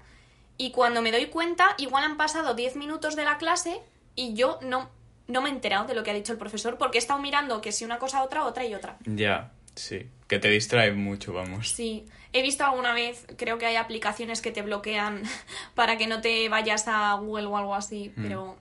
[0.58, 3.82] y cuando me doy cuenta, igual han pasado 10 minutos de la clase
[4.16, 4.90] y yo no,
[5.28, 7.62] no me he enterado de lo que ha dicho el profesor porque he estado mirando
[7.62, 8.98] que si una cosa, otra, otra y otra.
[9.06, 9.52] Ya.
[9.76, 11.70] Sí, que te distrae mucho, vamos.
[11.70, 15.24] Sí, he visto alguna vez, creo que hay aplicaciones que te bloquean
[15.76, 18.22] para que no te vayas a Google o algo así, Mm.
[18.24, 18.56] pero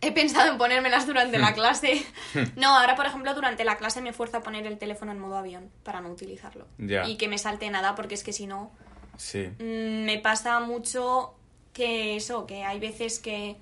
[0.00, 2.04] he pensado en ponérmelas durante la clase.
[2.56, 5.36] No, ahora por ejemplo durante la clase me fuerza a poner el teléfono en modo
[5.36, 6.66] avión para no utilizarlo.
[6.78, 7.06] Ya.
[7.08, 8.72] Y que me salte nada porque es que si no
[9.16, 9.50] Sí.
[9.58, 11.34] mm, me pasa mucho
[11.72, 13.56] que eso, que hay veces que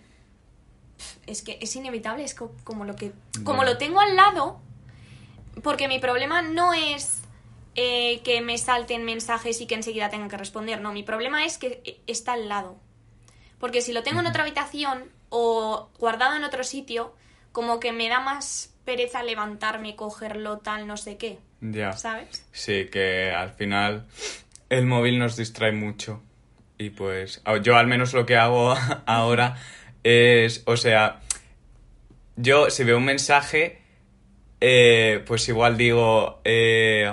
[1.26, 3.12] es que es inevitable, es co- como lo que
[3.44, 4.60] como lo tengo al lado
[5.62, 7.22] porque mi problema no es
[7.74, 11.58] eh, que me salten mensajes y que enseguida tenga que responder, no, mi problema es
[11.58, 12.76] que eh, está al lado.
[13.58, 17.14] Porque si lo tengo en otra habitación o guardado en otro sitio,
[17.52, 21.92] como que me da más pereza levantarme, cogerlo, tal, no sé qué, Ya.
[21.94, 22.46] ¿sabes?
[22.52, 24.06] Sí, que al final
[24.68, 26.22] el móvil nos distrae mucho.
[26.78, 28.74] Y pues yo al menos lo que hago
[29.06, 29.56] ahora
[30.06, 31.20] es, o sea,
[32.36, 33.78] yo si veo un mensaje,
[34.60, 37.12] eh, pues igual digo, eh,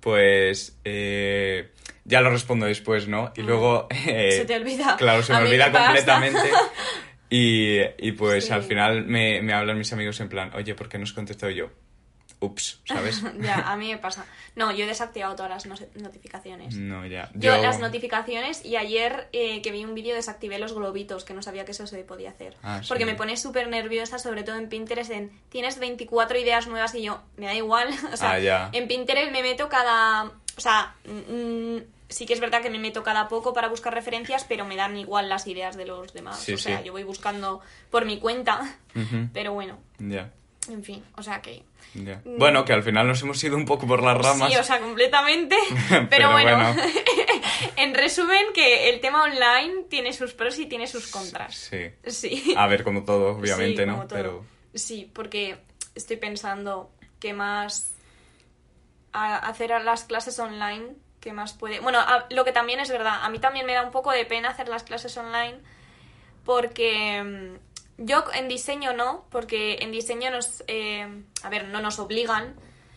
[0.00, 1.70] pues eh,
[2.04, 3.32] ya lo respondo después, ¿no?
[3.36, 3.86] Y luego...
[3.90, 3.94] Ah.
[4.30, 4.96] Se te olvida.
[4.98, 6.50] Claro, se me olvida me completamente.
[7.34, 8.52] Y, y pues Sí.
[8.52, 11.50] al final me, me hablan mis amigos en plan, oye, ¿por qué no has contestado
[11.50, 11.70] yo?
[12.42, 13.22] Ups, ¿sabes?
[13.40, 14.26] ya, a mí me pasa.
[14.56, 16.74] No, yo he desactivado todas las no- notificaciones.
[16.76, 17.30] No, ya.
[17.34, 21.42] Yo, las notificaciones y ayer eh, que vi un vídeo desactivé los globitos, que no
[21.42, 22.56] sabía que eso se podía hacer.
[22.62, 22.88] Ah, sí.
[22.88, 27.02] Porque me pone súper nerviosa, sobre todo en Pinterest, en tienes 24 ideas nuevas y
[27.02, 27.88] yo, me da igual.
[28.12, 28.68] o sea, Ah, ya.
[28.72, 30.24] en Pinterest me meto cada...
[30.24, 31.78] O sea, mm,
[32.08, 34.96] sí que es verdad que me meto cada poco para buscar referencias, pero me dan
[34.98, 36.40] igual las ideas de los demás.
[36.40, 36.84] Sí, o sea, sí.
[36.84, 38.76] yo voy buscando por mi cuenta,
[39.32, 40.30] pero bueno, Ya,
[40.68, 41.62] en fin, o sea que...
[41.94, 42.20] ya.
[42.24, 44.48] Bueno, que al final nos hemos ido un poco por las ramas.
[44.48, 44.52] Mm.
[44.52, 45.56] Sí, o sea, completamente.
[45.88, 46.82] Pero, Pero bueno, bueno.
[47.76, 51.54] en resumen, que el tema online tiene sus pros y tiene sus contras.
[51.54, 51.90] Sí.
[52.06, 52.54] Sí.
[52.56, 53.94] A ver, como todo, obviamente, Sí, ¿no?
[53.96, 54.18] como todo.
[54.18, 55.58] Pero Sí, porque
[55.94, 57.92] estoy pensando qué más
[59.12, 61.80] a- hacer las clases online, qué más puede...
[61.80, 64.24] Bueno, a- lo que también es verdad, a mí también me da un poco de
[64.24, 65.58] pena hacer las clases online
[66.44, 70.64] porque mm, yo en diseño no, porque en diseño nos...
[70.66, 71.06] eh,
[71.42, 72.54] a ver, no nos obligan,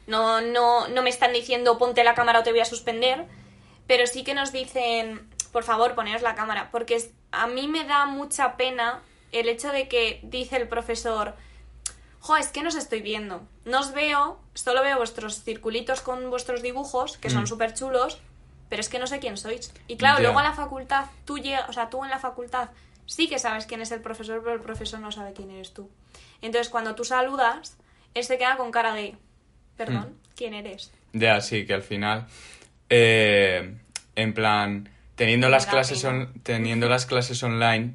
[0.08, 3.26] no, no, no me están diciendo ponte la cámara o te voy a suspender,
[3.88, 6.98] pero sí que nos dicen, por favor, poneos la cámara, porque
[7.32, 11.36] a mí me da mucha pena el hecho de que dice el profesor,
[12.20, 16.30] jo, es que no os estoy viendo, no os veo, solo veo vuestros circulitos con
[16.30, 17.48] vuestros dibujos, que son Mm.
[17.48, 18.20] súper chulos,
[18.70, 19.72] pero es que no sé quién sois.
[19.88, 22.70] Y claro, luego a la facultad, tú llegas, o sea, tú en la facultad
[23.06, 25.90] sí que sabes quién es el profesor, pero el profesor no sabe quién eres tú.
[26.42, 27.78] Entonces, cuando tú saludas,
[28.14, 29.16] él se queda con cara de,
[29.78, 30.92] perdón, ¿quién eres?
[31.14, 32.28] ya, sí, que al final,
[32.90, 33.78] eh,
[34.16, 37.94] en plan, teniendo las clases on- teniendo las clases online,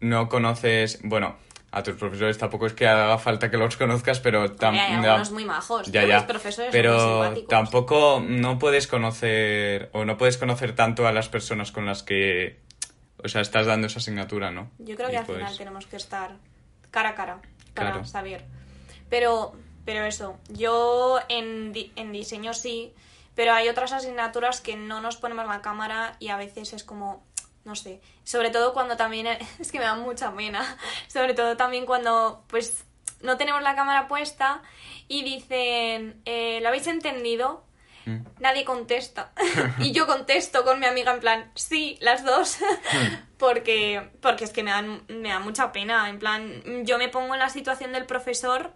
[0.00, 1.36] no conoces, bueno,
[1.72, 4.90] a tus profesores tampoco es que haga falta que los conozcas, pero Hombre, tam- hay
[5.02, 5.90] ya- algunos muy majos.
[5.92, 11.70] Ya, profesores Pero tampoco no puedes conocer o no puedes conocer tanto a las personas
[11.70, 12.58] con las que,
[13.24, 14.70] o sea, estás dando esa asignatura, ¿no?
[14.78, 16.36] Yo creo que al final tenemos que estar
[16.90, 17.40] cara a cara
[17.74, 18.04] para Claro.
[18.06, 18.44] saber.
[19.08, 19.52] Pero,
[19.84, 22.92] pero eso, yo en, di- en diseño sí,
[23.34, 27.24] pero hay otras asignaturas que no nos ponemos la cámara y a veces es como,
[27.64, 29.26] no sé, sobre todo cuando también,
[29.58, 30.76] es que me da mucha pena,
[31.08, 32.84] sobre todo también cuando pues
[33.22, 34.62] no tenemos la cámara puesta
[35.08, 37.64] y dicen, eh, ¿lo habéis entendido?
[38.06, 38.18] Mm.
[38.40, 39.32] Nadie contesta.
[39.78, 42.58] y yo contesto con mi amiga en plan, sí, las dos.
[43.38, 46.08] porque, porque es que me dan, me da mucha pena.
[46.08, 48.72] En plan, yo me pongo en la situación del profesor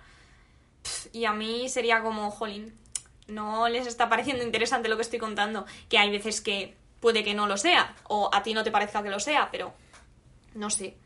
[1.12, 2.78] y a mí sería como, jolín,
[3.26, 5.66] no les está pareciendo interesante lo que estoy contando.
[5.88, 9.02] Que hay veces que puede que no lo sea, o a ti no te parezca
[9.02, 9.74] que lo sea, pero
[10.54, 10.96] no sé.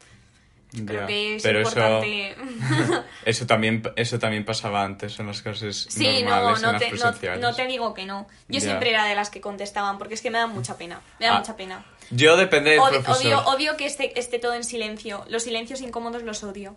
[0.70, 2.30] Creo Ya, que es pero importante.
[2.32, 6.72] Eso, eso, también, eso también pasaba antes en las clases Sí, no, normales, en no
[6.72, 7.40] las te, no, presenciales.
[7.40, 8.26] no te digo que no.
[8.48, 8.60] Yo Ya.
[8.60, 11.00] siempre era de las que contestaban, porque es que me da mucha pena.
[11.18, 11.84] Me da Ah, mucha pena.
[12.10, 13.26] Yo depende del Odio, profesor.
[13.26, 15.24] odio, odio que esté, esté todo en silencio.
[15.28, 16.76] Los silencios incómodos los odio.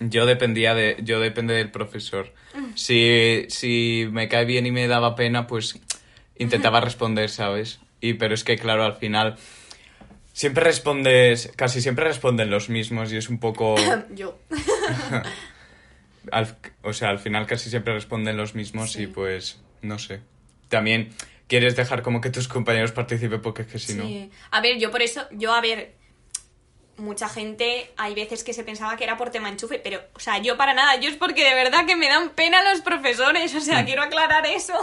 [0.00, 2.32] Yo dependía de, yo depende del profesor.
[2.54, 2.74] Mm.
[2.76, 5.78] Si, si me cae bien y me daba pena, pues
[6.36, 7.80] intentaba responder, ¿sabes?
[8.00, 9.36] Y pero es que claro, al final
[10.38, 13.74] siempre respondes, casi siempre responden los mismos y es un poco,
[14.10, 14.38] Yo.
[16.30, 19.02] al- o sea, al final casi siempre responden los mismos Sí.
[19.02, 20.20] y pues no sé.
[20.68, 21.10] También
[21.48, 24.04] quieres dejar como que tus compañeros participen porque es que si no.
[24.04, 24.30] Sí.
[24.52, 25.94] A ver, yo por eso, yo a ver,
[26.98, 30.38] mucha gente, hay veces que se pensaba que era por tema enchufe, pero, o sea,
[30.38, 33.58] yo para nada, yo es porque de verdad que me dan pena los profesores, o
[33.58, 33.62] Mm.
[33.62, 34.74] sea, quiero aclarar eso,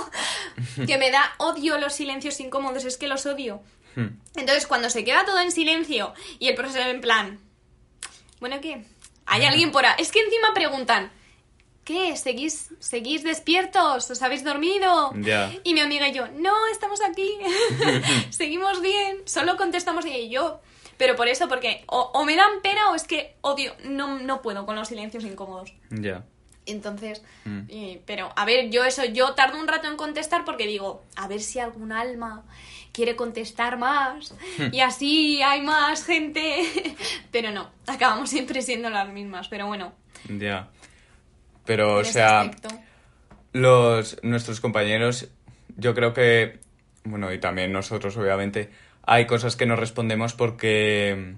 [0.88, 3.62] que me da odio los silencios incómodos, es que los odio.
[3.96, 4.20] Hmm.
[4.36, 7.40] Entonces, cuando se queda todo en silencio y el profesor en plan,
[8.40, 8.86] bueno, ¿qué?
[9.26, 9.96] ¿Hay alguien por ahí?
[9.98, 11.12] Es que encima preguntan,
[11.84, 12.16] ¿qué?
[12.18, 14.10] ¿Seguís, ¿Seguís despiertos?
[14.12, 15.12] ¿Os habéis dormido?
[15.16, 15.52] Ya.
[15.64, 17.30] Y mi amiga y yo, no, estamos aquí,
[18.30, 20.60] seguimos bien, solo contestamos ella y yo.
[20.98, 24.42] Pero por eso, porque o, o me dan pena o es que odio, no, no
[24.42, 25.74] puedo con los silencios incómodos.
[25.90, 26.24] Ya.
[26.66, 27.60] Entonces, Mm.
[27.70, 31.28] y- pero a ver, yo eso, yo tardo un rato en contestar porque digo, a
[31.28, 32.44] ver si algún alma
[32.96, 34.34] quiere contestar más
[34.72, 36.64] y así hay más gente.
[37.32, 39.94] pero no, acabamos siempre siendo las mismas, pero bueno.
[40.30, 40.70] Ya.
[41.66, 42.70] Pero, o sea, aspecto.
[43.52, 45.28] los nuestros compañeros,
[45.78, 46.60] yo creo que,
[47.04, 48.70] bueno, y también nosotros, obviamente,
[49.04, 51.36] hay cosas que no respondemos porque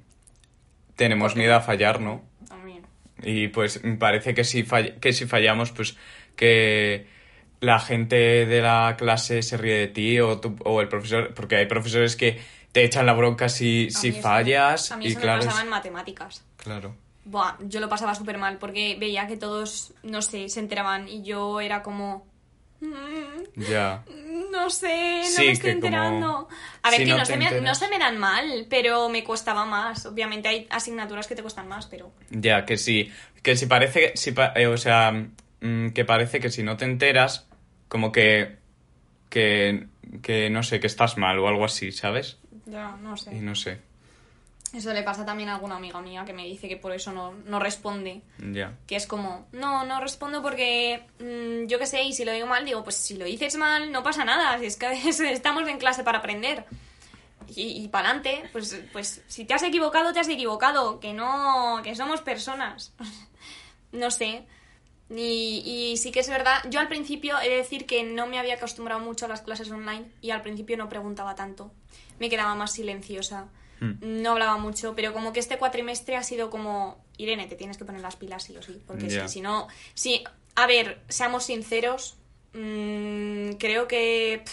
[0.96, 2.24] tenemos miedo a fallar, ¿no?
[2.48, 2.84] También.
[3.24, 5.96] Y pues me parece que si, fall- que si fallamos, pues
[6.36, 7.08] que
[7.60, 8.16] la gente
[8.46, 12.16] de la clase se ríe de ti o, tú- o el profesor, porque hay profesores
[12.16, 12.40] que
[12.72, 14.92] te echan la bronca si, si eso- fallas.
[14.92, 16.44] A mí y eso claro, me pasaba en matemáticas.
[16.58, 16.96] claro.
[17.26, 21.24] Buah, yo lo pasaba súper mal porque veía que todos, no sé, se enteraban y
[21.24, 22.26] yo era como...
[22.80, 24.04] "Mm, Ya.
[24.52, 26.48] No sé, no Sí, me estoy como- enterando.
[26.84, 29.66] A ver, si que no se me, no se me dan mal, pero me costaba
[29.66, 30.06] más.
[30.06, 32.12] Obviamente hay asignaturas que te cuestan más, pero...
[32.30, 33.12] Ya, que sí.
[33.44, 35.12] Que si parece, si eh, o sea,
[35.60, 37.47] mm, que parece que si no te enteras,
[37.88, 38.58] como que,
[39.30, 39.88] que,
[40.22, 42.38] que no sé, que estás mal o algo así, ¿sabes?
[42.66, 43.36] Ya, no sé.
[43.36, 43.80] Y no sé.
[44.74, 47.34] Eso le pasa también a alguna amiga mía que me dice que por eso no,
[47.46, 48.22] no responde.
[48.52, 48.74] Ya.
[48.86, 52.48] Que es como, no, no respondo porque mm, yo qué sé, y si lo digo
[52.48, 54.92] mal, digo, pues si lo dices mal, no pasa nada, si es que
[55.32, 56.66] estamos en clase para aprender.
[57.56, 61.80] Y, y para adelante, pues, pues si te has equivocado, te has equivocado, que no,
[61.82, 62.94] que somos personas.
[63.94, 64.46] no sé.
[65.10, 68.40] Y, y sí que es verdad, yo al principio he de decir que no me
[68.40, 71.72] había acostumbrado mucho a las clases online y al principio no preguntaba tanto.
[72.20, 73.48] Me quedaba más silenciosa.
[73.80, 73.94] Hmm.
[74.02, 77.86] No hablaba mucho, pero como que este cuatrimestre ha sido como, Irene, te tienes que
[77.86, 80.24] poner las pilas sí o sí, porque si no, si,
[80.56, 82.18] a ver, seamos sinceros,
[82.54, 84.44] mm, creo que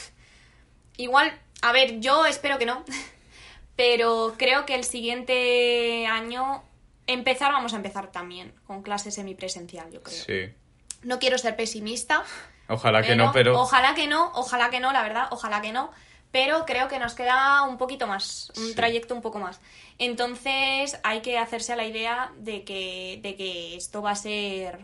[0.99, 2.85] igual, a ver, yo espero que no,
[3.77, 6.62] pero creo que el siguiente año
[7.07, 10.17] empezar vamos a empezar también con clase semipresencial, yo creo.
[10.25, 10.55] Sí.
[11.03, 12.25] No quiero ser pesimista,
[12.67, 13.61] Ojalá que no, pero...
[13.61, 15.90] Ojalá que no, ojalá que no, la verdad, ojalá que no.
[16.31, 18.75] Pero creo que nos queda un poquito más, un Sí.
[18.75, 19.61] trayecto un poco más.
[19.99, 24.81] Entonces hay que hacerse a la idea de que, de que esto va a ser,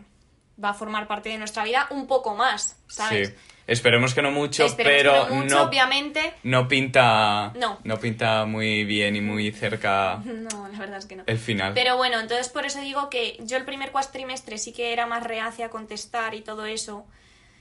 [0.63, 3.29] va a formar parte de nuestra vida un poco más, ¿sabes?
[3.29, 3.35] Sí.
[3.67, 6.33] Esperemos que no mucho, Esperemos pero no obviamente.
[6.43, 7.99] no pinta No.
[7.99, 11.23] pinta muy bien y muy cerca No, la verdad es que no.
[11.25, 11.73] el final.
[11.73, 15.23] Pero bueno, entonces por eso digo que yo el primer cuatrimestre sí que era más
[15.23, 17.05] reacia a contestar y todo eso.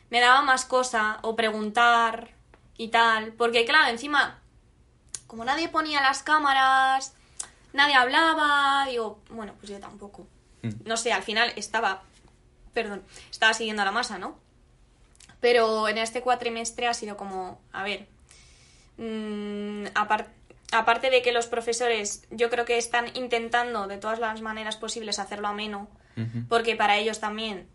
[0.08, 2.30] Me daba más cosa o preguntar
[2.76, 3.32] y tal.
[3.34, 4.40] Porque claro, encima,
[5.28, 7.14] como nadie ponía las cámaras,
[7.72, 10.26] nadie hablaba, digo, bueno, pues yo tampoco.
[10.62, 10.70] Mm.
[10.86, 12.02] No sé, al final estaba,
[12.74, 14.38] perdón, estaba siguiendo a la masa, ¿no?
[15.40, 18.06] Pero en este cuatrimestre ha sido como, a ver,
[18.98, 20.28] mm, apar-
[20.72, 25.18] aparte de que los profesores yo creo que están intentando de todas las maneras posibles
[25.18, 25.88] hacerlo ameno,
[26.50, 27.66] porque para ellos también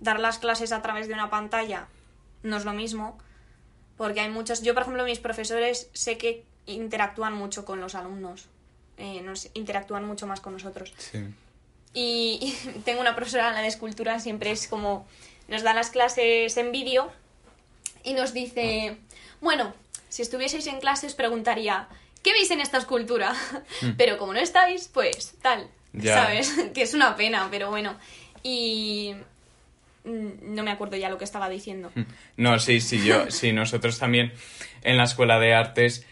[0.00, 1.86] dar las clases a través de una pantalla
[2.42, 3.16] no es lo mismo,
[3.96, 8.48] porque hay muchos, yo por ejemplo mis profesores sé que interactúan mucho con los alumnos,
[8.98, 10.92] eh, nos interactúan mucho más con nosotros.
[10.98, 11.24] Sí.
[11.94, 15.06] Y, y tengo una profesora, la de escultura, siempre es como,
[15.48, 17.10] nos da las clases en vídeo
[18.04, 18.96] y nos dice,
[19.40, 19.74] bueno,
[20.08, 21.88] si estuvieseis en clase os preguntaría,
[22.22, 23.34] ¿qué veis en esta escultura?
[23.96, 26.14] Pero como no estáis, pues tal, Ya.
[26.14, 26.52] ¿sabes?
[26.74, 27.96] que es una pena, pero bueno.
[28.42, 29.14] Y
[30.04, 31.90] mm, no me acuerdo ya lo que estaba diciendo.
[32.36, 34.32] No, sí, sí, yo, sí, nosotros también
[34.82, 36.06] en la escuela de artes,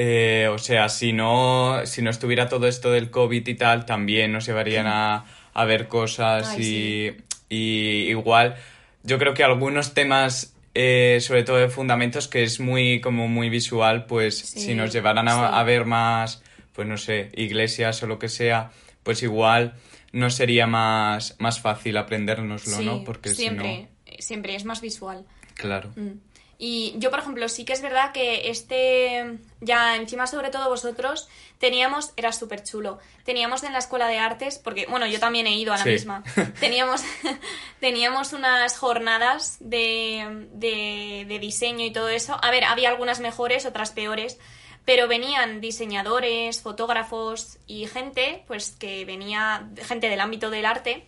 [0.00, 4.30] eh, o sea, si no, si no estuviera todo esto del COVID y tal, también
[4.30, 7.16] nos llevarían a, a ver cosas Ay,
[7.50, 8.54] y, y igual,
[9.02, 13.50] yo creo que algunos temas, eh, sobre todo de fundamentos, que es muy, como muy
[13.50, 15.40] visual, pues Sí, si nos llevaran a, sí.
[15.52, 18.70] a ver más, pues no sé, iglesias o lo que sea,
[19.02, 19.74] pues igual
[20.12, 23.02] no sería más, más fácil aprendérnoslo, ¿no?
[23.02, 23.88] Porque si no, siempre,
[24.20, 25.24] siempre es más visual.
[25.54, 25.90] claro.
[25.96, 26.20] Mm.
[26.60, 31.28] Y yo, por ejemplo, sí que es verdad que este, ya encima sobre todo vosotros,
[31.58, 35.52] teníamos, era súper chulo, teníamos en la escuela de artes, porque, bueno, yo también he
[35.56, 35.90] ido a la Sí.
[35.90, 36.24] misma,
[36.60, 37.02] teníamos,
[37.80, 42.36] teníamos unas jornadas de, de, de diseño y todo eso.
[42.42, 44.38] A ver, había algunas mejores, otras peores,
[44.84, 51.06] pero venían diseñadores, fotógrafos y gente, pues que venía, gente del ámbito del arte,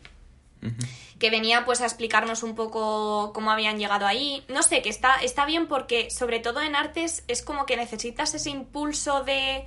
[1.18, 4.44] que venía pues a explicarnos un poco cómo habían llegado ahí.
[4.48, 8.34] No sé, que está, está bien porque sobre todo en artes es como que necesitas
[8.34, 9.64] ese impulso de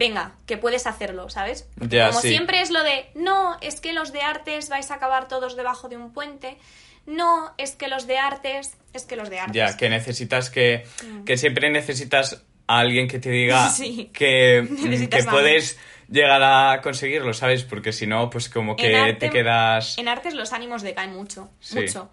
[0.00, 1.68] venga, que puedes hacerlo, ¿sabes?
[1.78, 2.28] Como sí.
[2.28, 5.90] siempre es lo de, no, es que los de artes vais a acabar todos debajo
[5.90, 6.56] de un puente.
[7.04, 9.54] No, es que los de artes, es que los de artes.
[9.54, 10.86] Ya, que necesitas que,
[11.26, 14.10] que siempre necesitas a alguien que te diga Sí.
[14.14, 14.66] que,
[15.10, 15.78] que puedes
[16.10, 17.64] llegar a conseguirlo, ¿sabes?
[17.64, 19.96] Porque si no, pues como que arte- te quedas...
[19.98, 21.76] En artes los ánimos decaen mucho, Sí.
[21.80, 22.10] mucho.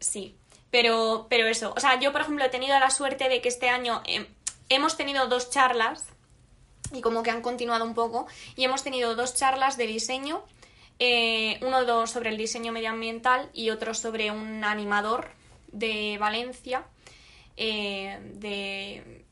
[0.00, 0.36] Sí,
[0.70, 1.72] pero, pero eso.
[1.76, 4.26] O sea, yo, por ejemplo, he tenido la suerte de que este año eh,
[4.68, 6.08] hemos tenido dos charlas
[6.92, 10.42] y como que han continuado un poco y hemos tenido dos charlas de diseño,
[10.98, 15.28] eh, uno dos sobre el diseño medioambiental y otro sobre un animador
[15.72, 16.82] de Valencia,
[17.56, 19.24] eh, de...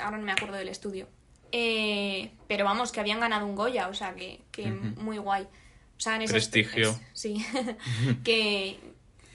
[0.00, 1.06] ahora no me acuerdo del estudio.
[1.52, 5.42] Eh, pero vamos, que habían ganado un Goya, o sea, que, que muy guay.
[5.44, 6.90] O sea, en esos- Prestigio.
[6.90, 7.44] es- sí.
[8.24, 8.78] que,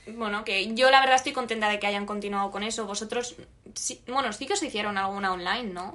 [0.07, 2.85] bueno, que yo la verdad estoy contenta de que hayan continuado con eso.
[2.85, 3.35] Vosotros,
[3.75, 5.93] sí- bueno, sí que os hicieron alguna online, ¿no?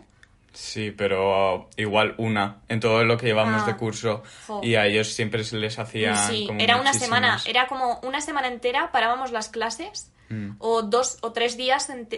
[0.54, 4.60] Sí, pero igual una en todo lo que llevamos Ah, de curso jo.
[4.62, 8.20] y a ellos siempre se les hacía Sí, como era una semana, era como una
[8.20, 10.56] semana entera, parábamos las clases, Mm.
[10.60, 12.08] o dos o tres días, en,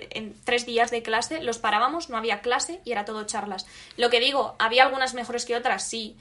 [0.44, 3.66] tres días de clase, los parábamos, no había clase y era todo charlas.
[3.96, 6.16] Lo que digo, había algunas mejores que otras, sí,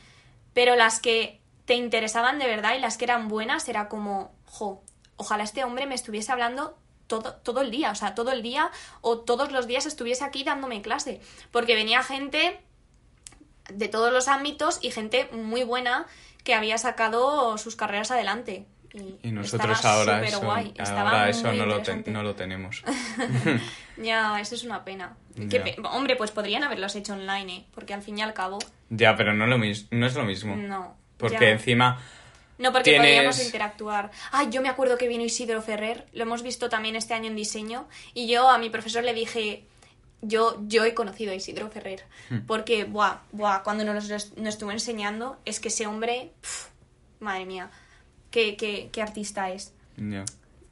[0.56, 4.82] pero las que te interesaban de verdad y las que eran buenas era como, jo,
[5.18, 6.76] ojalá este hombre me estuviese hablando
[7.06, 10.44] todo, todo el día, o sea, todo el día o todos los días estuviese aquí
[10.44, 12.60] dándome clase, porque venía gente
[13.70, 16.08] de todos los ámbitos y gente muy buena
[16.44, 18.66] que había sacado sus carreras adelante.
[18.94, 22.84] Y, Y nosotros ahora eso, guay, ahora eso no, lo, ten- no lo tenemos.
[23.98, 25.16] Ya, eso es una pena.
[25.36, 27.66] Pe- Hombre, pues podrían haberlos hecho online, ¿eh?
[27.74, 29.64] Porque al fin y al cabo, ya, pero no, lo no
[30.08, 30.56] es lo mismo.
[30.56, 30.96] no.
[31.18, 31.50] Porque ya.
[31.52, 32.02] encima...
[32.58, 34.12] No, porque tienes- podríamos interactuar.
[34.32, 37.36] Ay, yo me acuerdo que vino Isidro Ferrer, lo hemos visto también este año en
[37.36, 39.64] diseño, y yo a mi profesor le dije,
[40.22, 42.40] yo, yo he conocido a Isidro Ferrer, Hmm.
[42.48, 46.70] porque, buah, buah, cuando nos, nos estuvo enseñando, es que ese hombre, pf,
[47.20, 47.70] madre mía,
[48.34, 49.74] qué, qué, qué artista es.
[49.96, 50.26] ya.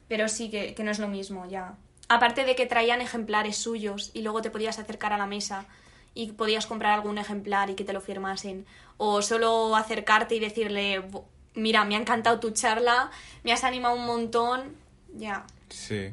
[0.10, 1.76] Pero sí que, que no es lo mismo, ya.
[2.10, 5.66] Aparte de que traían ejemplares suyos y luego te podías acercar a la mesa
[6.14, 8.66] y podías comprar algún ejemplar y que te lo firmasen.
[8.98, 11.24] O solo acercarte y decirle, "Bu-
[11.56, 13.10] mira, me ha encantado tu charla,
[13.46, 14.76] me has animado un montón.
[15.16, 15.46] Ya.
[15.70, 16.10] Sí.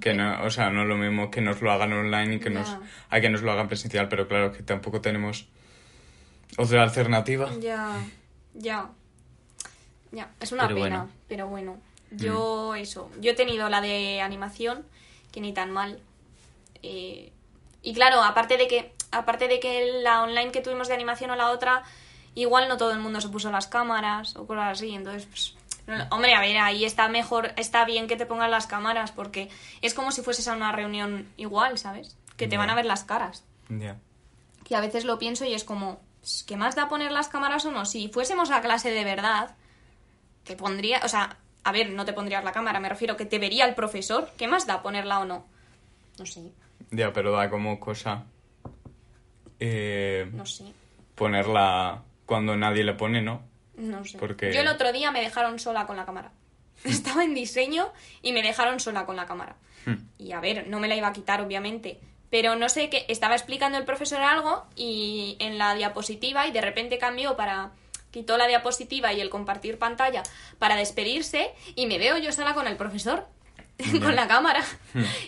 [0.00, 2.50] Que no, o sea, no es lo mismo que nos lo hagan online y que
[2.50, 2.80] nos, Ya.
[3.10, 5.46] a que nos lo hagan presencial, pero claro que tampoco tenemos
[6.58, 7.48] otra alternativa.
[7.60, 7.92] Ya.
[8.54, 8.90] Ya.
[10.16, 10.30] Ya.
[10.40, 11.12] Es una Pero pena, bueno.
[11.28, 11.76] pero bueno.
[12.10, 13.10] Yo, eso.
[13.20, 14.86] Yo he tenido la de animación,
[15.32, 16.00] que ni tan mal.
[16.82, 17.32] Eh,
[17.82, 21.36] y claro, aparte de que aparte de que la online que tuvimos de animación o
[21.36, 21.82] la otra,
[22.34, 25.54] igual no todo el mundo se puso las cámaras o cosas así, entonces pues,
[25.86, 29.48] no- hombre, a ver, ahí está mejor, está bien que te pongan las cámaras porque
[29.82, 32.16] es como si fueses a una reunión igual, ¿sabes?
[32.36, 33.44] Que te van a ver las caras.
[33.68, 33.96] Ya.
[34.64, 37.64] Que a veces lo pienso y es como, "Pues, ¿qué más da poner las cámaras
[37.64, 37.84] o no?
[37.86, 39.54] Si fuésemos a clase de verdad,
[40.46, 43.38] te pondría, o sea, a ver, no te pondrías la cámara, me refiero que te
[43.38, 45.46] vería el profesor, ¿qué más da ponerla o no?
[46.18, 46.50] No sé,
[46.90, 48.24] Ya, pero da como cosa
[49.60, 50.64] eh, no sé.
[51.14, 53.42] ponerla cuando nadie le pone, ¿no?
[53.76, 54.18] No sé.
[54.18, 56.32] Porque- Yo el otro día me dejaron sola con la cámara.
[56.84, 59.56] Estaba en diseño y me dejaron sola con la cámara.
[59.84, 59.96] Hmm.
[60.18, 62.00] Y a ver, no me la iba a quitar, obviamente.
[62.30, 66.60] Pero no sé qué, estaba explicando el profesor algo y en la diapositiva y de
[66.60, 67.70] repente cambió para.
[68.10, 70.22] Quitó la diapositiva y el compartir pantalla
[70.58, 73.26] para despedirse y me veo yo sola con el profesor,
[74.02, 74.64] con la cámara.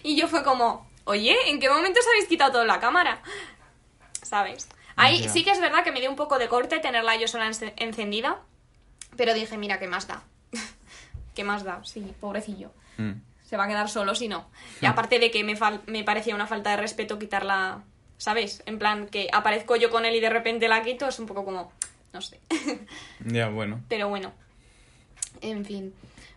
[0.02, 3.22] Y yo fue como, oye, ¿en qué momento os habéis quitado toda la cámara?
[4.22, 4.68] ¿Sabes?
[4.96, 7.46] Ahí sí que es verdad que me dio un poco de corte tenerla yo sola
[7.48, 8.40] ence- encendida,
[9.16, 10.22] pero dije, mira, ¿qué más da?
[11.34, 11.80] ¿Qué más da?
[11.84, 12.72] Sí, pobrecillo.
[12.96, 13.12] Mm.
[13.44, 14.48] Se va a quedar solo si no.
[14.82, 17.82] Y aparte de que me, fal- me parecía una falta de respeto quitarla,
[18.18, 18.62] ¿sabes?
[18.66, 21.44] En plan, que aparezco yo con él y de repente la quito, es un poco
[21.44, 21.72] como,
[22.12, 22.40] no sé.
[23.24, 23.80] Ya, bueno.
[23.88, 24.32] Pero bueno.
[25.40, 25.92] En fin.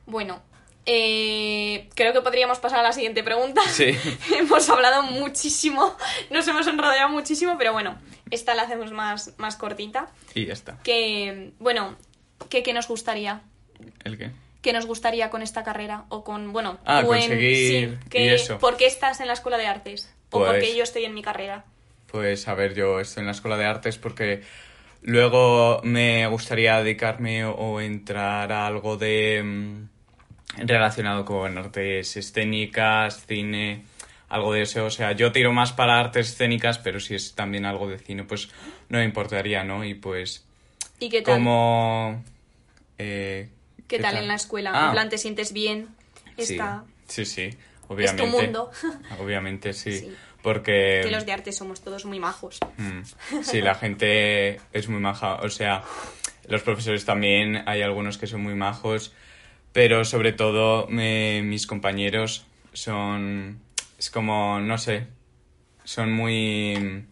[0.06, 0.42] Bueno.
[0.86, 3.62] eh, creo que podríamos pasar a la siguiente pregunta.
[3.70, 3.96] Sí.
[4.38, 5.96] hemos hablado muchísimo,
[6.32, 7.98] nos hemos enrollado muchísimo, pero bueno,
[8.32, 10.10] esta la hacemos más, más cortita.
[10.34, 10.78] Y ya está.
[10.84, 11.96] Que, bueno,
[12.50, 13.42] ¿qué, qué nos gustaría?
[14.04, 14.32] ¿El qué?
[14.62, 16.06] ¿Qué nos gustaría con esta carrera?
[16.10, 18.60] O con, bueno, Ah, conseguir sí, que- y eso.
[18.60, 20.14] ¿Por qué estás en la escuela de artes?
[20.30, 21.66] ¿O por Pues- qué yo estoy en mi carrera?
[22.08, 24.44] Pues a ver, yo estoy en la escuela de artes porque
[25.02, 29.90] luego me gustaría dedicarme o entrar a algo de mm,
[30.68, 33.84] relacionado con artes escénicas, cine,
[34.30, 34.86] algo de eso.
[34.86, 38.24] O sea, yo tiro más para artes escénicas, pero si es también algo de cine,
[38.24, 38.50] pues
[38.90, 39.84] no me importaría, ¿no?
[39.84, 40.46] Y pues
[41.00, 41.36] ¿Y qué tal?
[41.36, 42.24] como...
[42.98, 43.50] eh,
[43.88, 44.72] ¿Qué, tal, en la escuela?
[44.74, 45.90] Ah, En plan, ¿te sientes bien?
[46.38, 46.86] sí, Está...
[47.08, 47.50] sí, sí.
[47.90, 48.24] obviamente.
[48.24, 48.72] Es tu mundo.
[49.20, 49.92] Obviamente, sí.
[50.00, 50.16] Sí.
[50.42, 51.02] Porque...
[51.04, 52.60] Que los de arte somos todos muy majos.
[52.78, 53.02] Mm,
[53.44, 55.36] Sí, la gente es muy maja.
[55.36, 55.84] O sea,
[56.48, 59.14] los profesores también, hay algunos que son muy majos,
[59.72, 63.60] pero sobre todo me- mis compañeros son...
[64.00, 65.08] Es como, no sé,
[65.84, 67.06] son muy...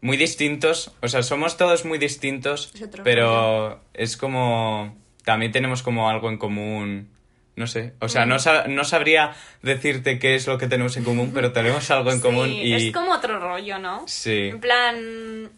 [0.00, 0.92] Muy distintos.
[1.02, 2.72] O sea, somos todos muy distintos,
[3.02, 4.96] pero es como...
[5.24, 7.10] También tenemos como algo en común.
[7.58, 8.28] No sé, o sea, Mm.
[8.28, 12.12] no, sa- no sabría decirte qué es lo que tenemos en común, pero tenemos algo
[12.12, 12.72] en común y...
[12.72, 14.04] Es como otro rollo, ¿no?
[14.06, 14.50] Sí.
[14.50, 15.50] En plan,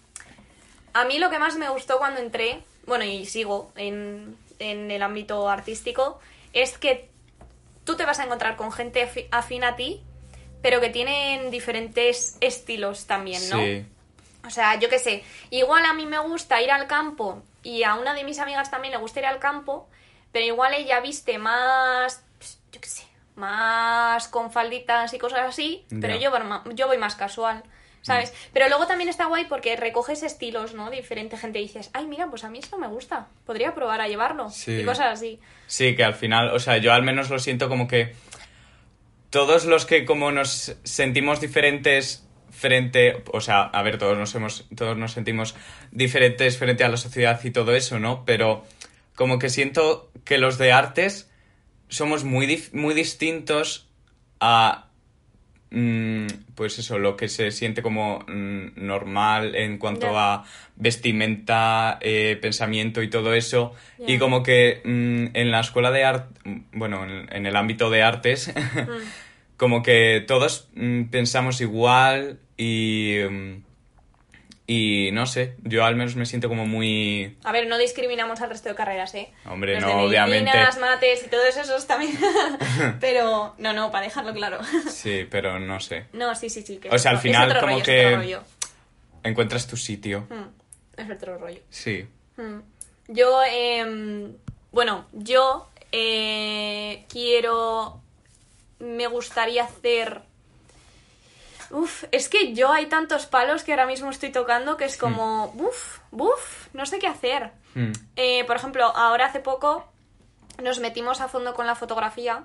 [0.95, 5.03] a mí lo que más me gustó cuando entré, bueno, y sigo en, en el
[5.03, 6.21] ámbito artístico,
[6.55, 7.09] es que
[7.85, 10.01] tú te vas a encontrar con gente afi- afín a ti,
[10.63, 13.59] pero que tienen diferentes estilos también, ¿no?
[13.59, 13.85] Sí.
[14.47, 17.95] O sea, yo qué sé, igual a mí me gusta ir al campo y a
[17.95, 19.87] una de mis amigas también le gusta ir al campo,
[20.33, 23.05] pero igual ella viste más, pues, yo qué sé,
[23.37, 26.31] más con falditas y cosas así, pero yo,
[26.75, 27.63] yo voy más casual,
[28.03, 28.33] ¿sabes?
[28.53, 30.91] Pero luego también está guay porque recoges estilos, ¿no?
[30.91, 34.09] Diferente gente y dices, ay, mira, pues a mí esto me gusta, podría probar a
[34.09, 34.73] llevarlo Sí.
[34.81, 35.41] y cosas así.
[35.67, 38.15] Sí, que al final, o sea, yo al menos lo siento como que
[39.31, 44.67] todos los que como nos sentimos diferentes frente, o sea, a ver, todos nos hemos,
[44.77, 45.55] todos nos sentimos
[45.93, 48.25] diferentes frente a la sociedad y todo eso, ¿no?
[48.25, 48.65] Pero
[49.21, 51.31] como que siento que los de artes
[51.89, 53.91] somos muy, muy distintos
[54.41, 54.89] a
[55.71, 60.47] mm, pues eso, lo que se siente como mm, normal en cuanto a
[60.77, 63.75] vestimenta, eh, pensamiento y todo eso.
[64.07, 66.41] Y como que mm, en la escuela de arte,
[66.73, 68.51] bueno, en, en el ámbito de artes,
[69.59, 73.17] como que todos mm, pensamos igual y...
[74.73, 77.37] y no sé, yo al menos me siento como muy...
[77.43, 79.33] A ver, no discriminamos al resto de carreras, ¿eh?
[79.47, 80.45] Hombre, Los no, de obviamente.
[80.45, 82.17] medicinas, mates y todos esos también.
[83.01, 84.61] Pero, no, no, para dejarlo claro.
[84.89, 86.05] Sí, pero no sé.
[86.13, 86.77] No, sí, sí, sí.
[86.77, 88.39] Que O sea, al final como rollo, que-.
[89.25, 90.29] Encuentras tu sitio.
[90.31, 91.63] Mm, es otro rollo.
[91.69, 92.07] Sí.
[92.37, 92.61] Mm.
[93.09, 94.37] Yo, em,
[94.71, 98.01] bueno, yo eh, quiero,
[98.79, 100.23] me gustaría hacer...
[101.71, 105.53] Uf, es que yo hay tantos palos que ahora mismo estoy tocando que es como,
[105.57, 107.53] uf, uf, no sé qué hacer.
[107.75, 107.93] Mm.
[108.17, 109.87] Eh, por ejemplo, ahora hace poco
[110.63, 112.45] nos metimos a fondo con la fotografía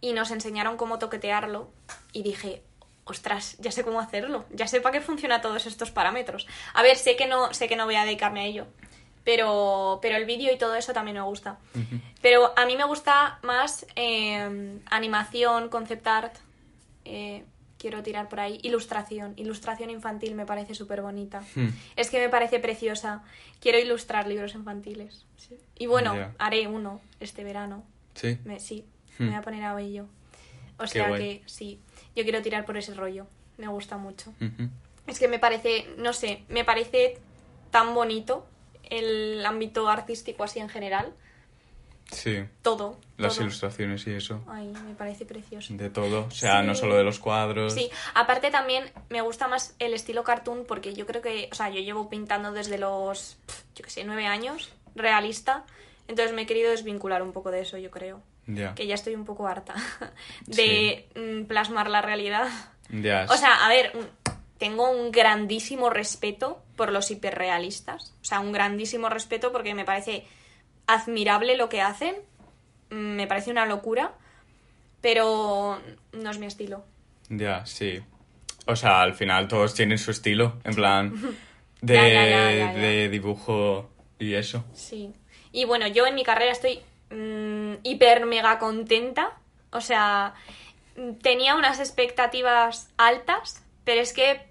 [0.00, 1.70] y nos enseñaron cómo toquetearlo
[2.12, 2.62] y dije,
[3.04, 6.46] ostras, ya sé cómo hacerlo, ya sé para qué funciona todos estos parámetros.
[6.74, 8.66] A ver, sé que no, sé que no voy a dedicarme a ello,
[9.24, 11.58] pero, pero el vídeo y todo eso también me gusta.
[12.20, 16.34] Pero a mí me gusta más eh, animación, concept art,
[17.04, 17.44] eh,
[17.80, 21.42] quiero tirar por ahí, ilustración, ilustración infantil me parece súper bonita.
[21.54, 21.68] Hmm.
[21.96, 23.22] Es que me parece preciosa.
[23.60, 25.24] Quiero ilustrar libros infantiles.
[25.36, 25.56] sí.
[25.78, 27.82] Y bueno, haré uno este verano.
[28.14, 28.38] Sí.
[28.44, 28.84] Me- sí,
[29.18, 29.24] Hmm.
[29.24, 30.06] me voy a poner a ello.
[30.78, 31.20] O Qué sea guay.
[31.40, 31.80] que sí,
[32.14, 33.26] yo quiero tirar por ese rollo.
[33.56, 34.32] Me gusta mucho.
[35.06, 37.18] Es que me parece, no sé, me parece
[37.70, 38.46] tan bonito
[38.90, 41.12] el ámbito artístico así en general.
[42.10, 42.44] Sí.
[42.62, 42.98] Todo.
[43.18, 43.44] Las todo.
[43.44, 44.42] ilustraciones y eso.
[44.48, 45.72] Ay, me parece precioso.
[45.74, 46.26] De todo.
[46.26, 46.66] O sea, Sí.
[46.66, 47.72] no solo de los cuadros.
[47.74, 51.68] Sí, aparte también me gusta más el estilo cartoon porque yo creo que, o sea,
[51.70, 53.36] yo llevo pintando desde los,
[53.74, 55.64] yo qué sé, nueve años, realista.
[56.08, 58.20] Entonces me he querido desvincular un poco de eso, yo creo.
[58.46, 58.74] Ya.
[58.74, 59.74] Que ya estoy un poco harta
[60.46, 62.48] de mm, plasmar la realidad.
[62.90, 63.26] Ya.
[63.30, 63.92] O sea, a ver,
[64.58, 68.12] tengo un grandísimo respeto por los hiperrealistas.
[68.20, 70.26] O sea, un grandísimo respeto porque me parece
[70.94, 72.16] admirable lo que hacen.
[72.90, 74.12] mm, Me parece una locura.
[75.00, 75.80] Pero
[76.12, 76.84] no es mi estilo.
[77.30, 78.00] Ya, sí.
[78.66, 80.58] O sea, al final todos tienen su estilo.
[80.64, 81.14] En plan.
[81.82, 83.88] De, dibujo
[84.18, 84.64] y eso.
[84.74, 85.14] Sí.
[85.50, 86.80] Y bueno, yo en mi carrera estoy
[87.10, 89.38] mm, hiper mega contenta.
[89.72, 90.34] O sea,
[90.98, 94.49] mm, tenía unas expectativas altas, pero es que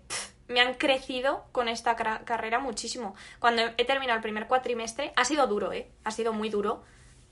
[0.49, 3.15] me han crecido con esta carrera muchísimo.
[3.39, 5.87] Cuando he terminado el primer cuatrimestre, ha sido duro, ¿eh?
[6.03, 6.83] Ha sido muy duro.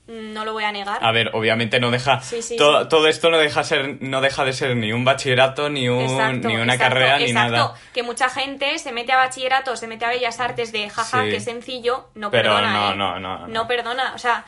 [0.06, 1.04] No lo voy a negar.
[1.04, 2.20] A ver, obviamente no deja.
[2.22, 2.88] Sí, sí, todo, sí.
[2.88, 6.48] todo esto no deja, ser, no deja de ser ni un bachillerato, ni, un, Exacto,
[6.48, 7.74] ni una exacto, carrera, ni nada.
[7.92, 11.40] Que mucha gente se mete a bachillerato, se mete a bellas artes de jaja, qué
[11.40, 12.08] sencillo.
[12.14, 12.72] No Pero perdona.
[12.72, 12.96] no, ¿eh?
[12.96, 13.68] no, no, no.
[13.68, 14.14] perdona.
[14.14, 14.46] O sea,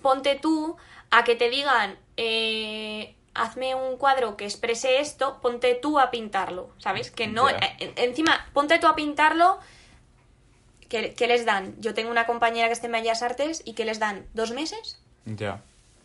[0.00, 0.78] ponte tú
[1.10, 6.70] a que te digan, eh, hazme un cuadro que exprese esto, ponte tú a pintarlo,
[6.78, 7.10] ¿sabes?
[7.10, 7.48] Que no.
[7.50, 7.56] Ya.
[7.78, 9.58] eh, encima, ponte tú a pintarlo.
[10.88, 11.74] ¿Qué, qué les dan?
[11.80, 14.26] Yo tengo una compañera que está en Bellas Artes y ¿qué les dan?
[14.34, 14.98] ¿Dos meses?
[15.26, 15.60] Ya.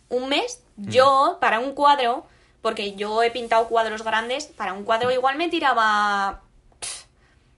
[0.09, 0.89] un mes, Mm.
[0.89, 2.25] yo para un cuadro,
[2.61, 6.41] porque yo he pintado cuadros grandes, para un cuadro igual me tiraba
[6.79, 7.03] pff,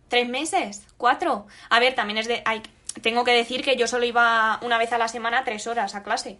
[0.10, 1.48] tres meses, cuatro.
[1.70, 2.42] A ver, también es de...
[2.46, 2.62] hay-
[3.02, 6.04] tengo que decir que yo solo iba una vez a la semana tres horas a
[6.04, 6.38] clase.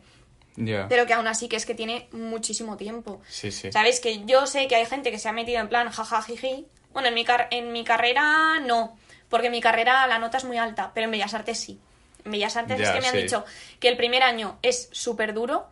[0.58, 3.22] Pero que aún así que es que tiene muchísimo tiempo.
[3.28, 3.72] Sí, sí.
[3.72, 4.00] ¿Sabes?
[4.00, 6.66] Que yo sé que hay gente que se ha metido en plan jajajiji.
[6.94, 8.98] Bueno, en mi, car- en mi carrera no,
[9.30, 11.80] porque en mi carrera la nota es muy alta, pero en Bellas Artes sí.
[12.24, 13.44] En Bellas Artes es que me han dicho
[13.80, 15.68] que el primer año es súper duro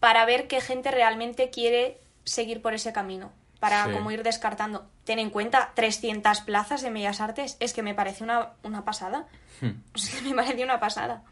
[0.00, 3.30] para ver qué gente realmente quiere seguir por ese camino,
[3.60, 3.90] para Sí.
[3.92, 4.86] como ir descartando.
[5.04, 9.26] Ten en cuenta, 300 plazas en Bellas Artes, es que me parece una, una pasada.
[9.94, 11.22] Es que me parece una pasada.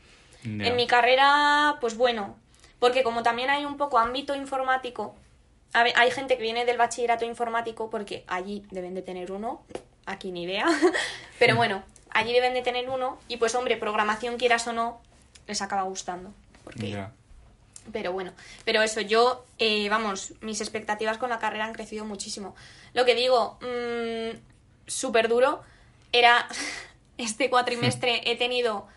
[0.45, 2.37] En mi carrera, pues bueno,
[2.79, 5.15] porque como también hay un poco ámbito informático,
[5.73, 9.63] hay gente que viene del bachillerato informático porque allí deben de tener uno,
[10.07, 10.67] aquí ni idea,
[11.39, 15.01] pero bueno, allí deben de tener uno y pues hombre, programación quieras o no,
[15.47, 16.33] les acaba gustando.
[16.65, 17.07] Porque.
[17.93, 18.33] Pero bueno,
[18.65, 22.57] pero eso, yo, eh, vamos, mis expectativas con la carrera han crecido muchísimo.
[22.95, 24.37] Lo que digo, mm,
[24.87, 25.63] súper duro,
[26.13, 26.49] era,
[27.19, 28.89] este cuatrimestre he tenido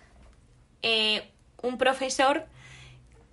[0.81, 1.29] eh,
[1.61, 2.45] un profesor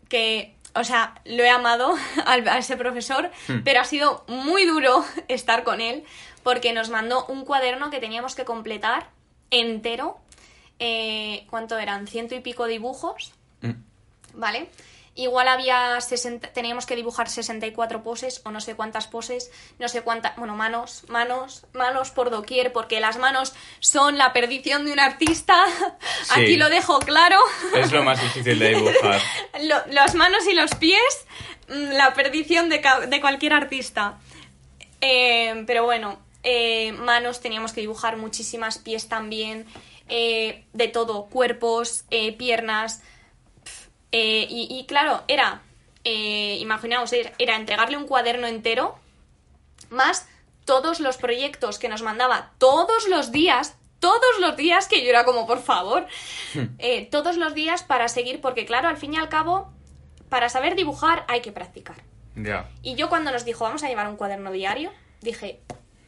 [0.08, 1.94] que, o sea, lo he amado
[2.26, 3.60] al- a ese profesor, Hmm.
[3.64, 6.04] pero ha sido muy duro estar con él
[6.42, 9.08] porque nos mandó un cuaderno que teníamos que completar
[9.50, 10.18] entero.
[10.78, 12.06] Eh, ¿Cuánto eran?
[12.06, 13.32] Ciento y pico dibujos.
[13.62, 13.70] Mm.
[14.34, 14.68] ¿vale?
[15.18, 20.02] Igual había 60, teníamos que dibujar 64 poses o no sé cuántas poses, no sé
[20.02, 25.00] cuántas, bueno, manos, manos, manos por doquier, porque las manos son la perdición de un
[25.00, 25.64] artista.
[26.24, 26.40] Sí.
[26.40, 27.38] Aquí lo dejo claro.
[27.74, 29.20] Es lo más difícil de dibujar.
[29.62, 31.00] Lo- las manos y los pies,
[31.68, 34.18] mm, la perdición de, de cualquier artista.
[35.00, 39.66] Eh, pero bueno, eh, manos teníamos que dibujar muchísimas, pies también,
[40.08, 42.04] eh, de todo, cuerpos,
[42.38, 43.02] piernas.
[44.12, 45.62] Eh, y, y claro, era,
[46.04, 48.96] eh, imaginaos, era- entregarle un cuaderno entero,
[49.90, 50.26] más
[50.64, 55.24] todos los proyectos que nos mandaba todos los días, todos los días, que yo era
[55.24, 56.06] como, por favor,
[56.78, 59.70] eh, todos los días para seguir, porque claro, al fin y al cabo,
[60.28, 61.96] para saber dibujar hay que practicar.
[62.82, 64.92] Y yo cuando nos dijo, vamos a llevar un cuaderno diario,
[65.22, 65.60] dije,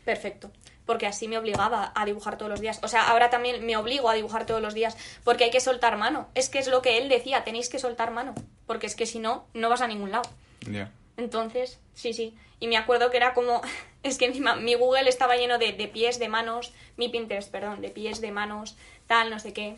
[0.04, 0.50] perfecto,
[0.88, 2.80] porque así me obligaba a dibujar todos los días.
[2.82, 5.98] O sea, ahora también me obligo a dibujar todos los días, porque hay que soltar
[5.98, 6.28] mano.
[6.34, 8.34] Es que es lo que él decía, tenéis que soltar mano,
[8.66, 10.30] porque es que si no, no vas a ningún lado.
[10.62, 10.90] Ya.
[11.18, 12.34] Entonces, sí, sí.
[12.58, 13.60] Y me acuerdo que era como.
[14.02, 16.72] Es que encima mi Google estaba lleno de, de pies, de manos.
[16.96, 18.76] Mi Pinterest, perdón, de pies, de manos,
[19.08, 19.76] tal, no sé qué.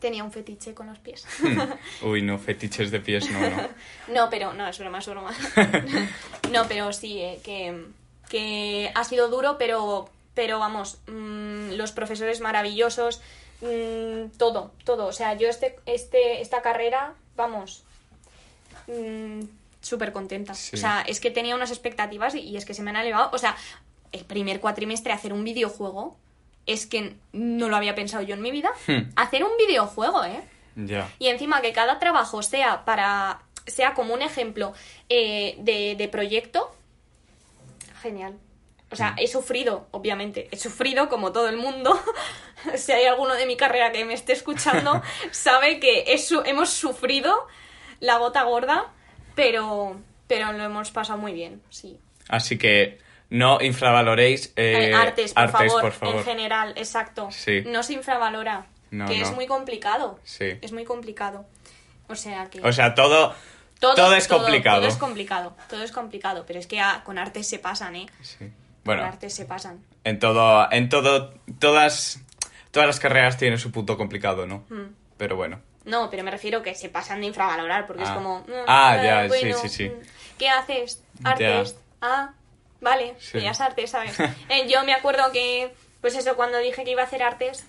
[0.00, 1.24] Tenía un fetiche con los pies.
[2.02, 3.68] Uy, no, fetiches de pies, no, no.
[4.08, 4.54] no, pero.
[4.54, 5.32] No, es broma, es broma.
[6.50, 7.84] no, pero sí, eh, que,
[8.28, 10.10] que ha sido duro, pero.
[10.36, 13.20] Pero vamos, mm, los profesores maravillosos.
[13.62, 15.06] mm, todo, todo.
[15.06, 17.82] O sea, yo este, este, esta carrera, vamos.
[18.86, 19.40] mm,
[19.80, 20.54] súper contenta.
[20.54, 20.76] Sí.
[20.76, 23.30] O sea, es que tenía unas expectativas y, y es que se me han elevado.
[23.32, 23.56] O sea,
[24.12, 26.16] el primer cuatrimestre hacer un videojuego
[26.66, 28.70] es que no lo había pensado yo en mi vida.
[28.86, 29.10] Hmm.
[29.16, 30.42] Hacer un videojuego, ¿eh?
[30.76, 31.08] Ya.
[31.18, 33.40] Y encima que cada trabajo sea para.
[33.66, 34.74] sea como un ejemplo
[35.08, 36.74] eh, de, de proyecto.
[38.02, 38.34] Genial.
[38.90, 40.48] O sea, he sufrido, obviamente.
[40.52, 42.00] He sufrido como todo el mundo.
[42.76, 46.04] si hay alguno de mi carrera que me esté escuchando, sabe que
[46.44, 47.46] hemos sufrido
[48.00, 48.92] la gota gorda,
[49.34, 50.00] pero.
[50.28, 52.00] Pero lo hemos pasado muy bien, sí.
[52.28, 52.98] Así que
[53.30, 56.16] no infravaloréis eh, artes, por, favor, por favor.
[56.16, 57.28] En general, exacto.
[57.30, 57.62] Sí.
[57.64, 58.66] No se infravalora.
[58.90, 60.18] No, que es muy complicado.
[60.24, 60.58] Sí.
[60.60, 61.44] Es muy complicado.
[62.08, 62.60] O sea que.
[62.60, 63.34] O sea, todo,
[63.78, 64.78] todo, es complicado.
[64.78, 68.06] Todo es complicado, todo es complicado, pero es que ah, con artes se pasan, ¿eh?
[68.22, 68.50] Sí.
[68.86, 69.84] Bueno, artes se pasan.
[70.04, 72.20] en todo, en todo, todas,
[72.70, 74.64] todas las carreras tienen su punto complicado, ¿no?
[74.70, 74.94] Mm.
[75.18, 75.60] Pero bueno.
[75.84, 78.14] No, pero me refiero que se pasan de infravalorar, porque es Ah.
[78.14, 78.40] como...
[78.40, 79.88] mm, Ah, eh, ya, sí, bueno, sí, sí.
[79.88, 81.02] mm, ¿Qué haces?
[81.24, 81.76] Artes.
[82.00, 82.30] Ah,
[82.80, 83.38] vale, Sí.
[83.38, 84.16] bellas artes, ¿sabes?
[84.48, 87.64] Eh, yo me acuerdo que, pues eso, cuando dije que iba a hacer artes...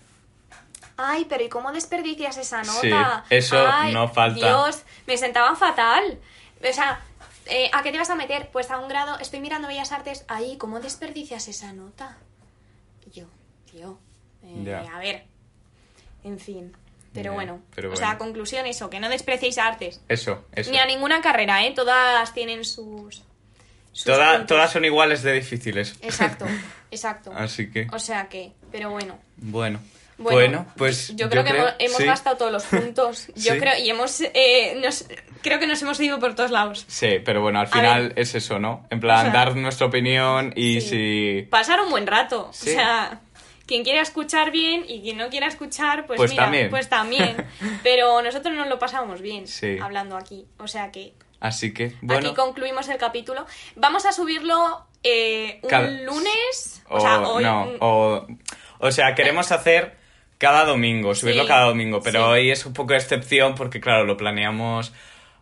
[1.00, 3.24] Ay, pero ¿y cómo desperdicias esa Sí, nota?
[3.30, 4.36] eso Ay, no falta.
[4.48, 6.18] Dios, me sentaba fatal.
[6.68, 7.00] O sea,
[7.50, 8.50] eh, ¿a qué te vas a meter?
[8.52, 12.18] Pues a un grado, estoy mirando Bellas Artes, ay, ¿cómo desperdicias esa nota?
[13.14, 13.26] Yo,
[13.72, 13.98] tío,
[14.44, 15.26] eh, a ver,
[16.24, 16.76] en fin.
[17.14, 20.02] Pero bueno, pero o sea, conclusión eso, que no despreciéis a artes.
[20.08, 20.70] Eso, eso.
[20.70, 21.72] Ni a ninguna carrera, ¿eh?
[21.72, 23.24] Todas tienen sus...
[23.92, 24.48] sus Toda- puntos.
[24.48, 25.96] todas son iguales de difíciles.
[26.02, 26.46] Exacto,
[26.92, 27.32] exacto.
[27.36, 29.18] Así que, O sea que, pero bueno.
[29.38, 29.80] bueno.
[30.18, 32.06] Bueno, Bueno, pues yo creo que hemos, hemos sí.
[32.06, 33.28] gastado todos los puntos.
[33.36, 33.60] Yo Sí.
[33.60, 35.06] creo y hemos eh, nos,
[35.44, 36.86] creo que nos hemos ido por todos lados.
[36.88, 38.88] Sí, pero bueno, al final es eso, ¿no?
[38.90, 40.90] En plan, O sea, dar nuestra opinión y sí.
[40.90, 41.48] si...
[41.52, 42.48] Pasar un buen rato.
[42.50, 43.20] O sea,
[43.68, 46.70] quien quiera escuchar bien y quien no quiera escuchar, pues, Pues mira, también.
[46.72, 47.36] pues también.
[47.84, 49.78] Pero nosotros nos lo pasamos bien Sí.
[49.80, 50.48] hablando aquí.
[50.58, 52.30] O sea que Así que, bueno...
[52.30, 53.46] aquí concluimos el capítulo.
[53.76, 56.82] Vamos a subirlo eh, un lunes.
[56.90, 57.44] O, O, sea, hoy.
[57.44, 58.26] no, o,
[58.80, 59.97] o sea, queremos hacer
[60.38, 62.32] cada domingo, subirlo Sí, cada domingo, pero sí.
[62.32, 64.94] hoy es un poco de excepción porque, claro, lo planeamos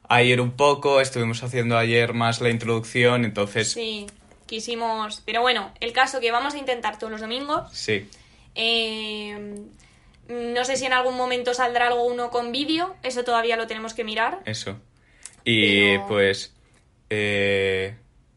[0.07, 4.05] ayer un poco, estuvimos haciendo ayer más la introducción, entonces Sí,
[4.45, 5.21] quisimos...
[5.25, 7.71] Pero bueno, el caso que vamos a intentar todos los domingos.
[7.73, 8.07] sí.
[8.55, 9.55] Eh,
[10.29, 13.93] no sé si en algún momento saldrá algo uno con vídeo, eso todavía lo tenemos
[13.93, 14.39] que mirar.
[14.45, 14.77] Eso.
[15.43, 16.53] Y Pero- pues.
[17.09, 17.95] eh,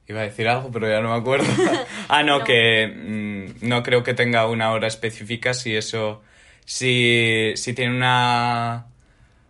[0.09, 1.47] iba a decir algo, pero ya no me acuerdo.
[2.09, 2.45] ah, no, No.
[2.45, 5.55] que mm, no creo que tenga una hora específica.
[5.55, 6.23] Si eso.
[6.71, 8.85] Si, si tiene una.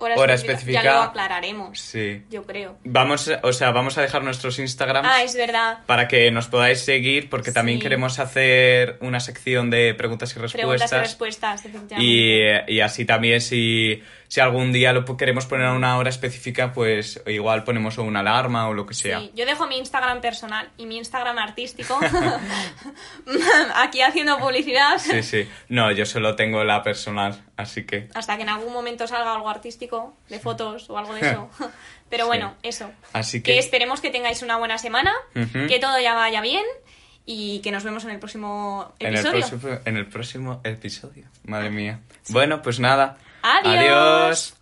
[0.00, 0.80] Hora, Hora específica.
[0.84, 2.22] Ya lo aclararemos, Sí.
[2.30, 2.78] yo creo.
[2.84, 5.08] Vamos, o sea, vamos a dejar nuestros Instagrams.
[5.10, 5.80] Ah, es verdad.
[5.86, 10.54] Para que nos podáis seguir, porque también queremos hacer una sección de preguntas y Preguntas
[10.62, 10.92] respuestas.
[10.92, 12.04] y respuestas, efectivamente.
[12.68, 16.72] Y, y así también si, si algún día lo queremos poner a una hora específica,
[16.72, 19.20] pues igual ponemos una alarma o lo que sea.
[19.20, 21.98] Sí, yo dejo mi Instagram personal y mi Instagram artístico
[23.76, 25.48] aquí haciendo publicidad Sí, sí.
[25.68, 28.08] No, yo solo tengo la personal, así que...
[28.14, 31.50] hasta que en algún momento salga algo artístico de fotos o algo de eso.
[32.10, 32.28] Pero Sí.
[32.28, 32.90] bueno, eso.
[33.12, 33.58] Así Que que...
[33.58, 36.64] esperemos que tengáis una buena semana, que todo ya vaya bien
[37.26, 39.46] y que nos vemos en el próximo En el, episodio.
[39.48, 41.24] próximo, en el próximo episodio.
[41.44, 42.00] Madre mía.
[42.30, 43.18] Bueno, pues nada.
[43.48, 44.57] Adiós.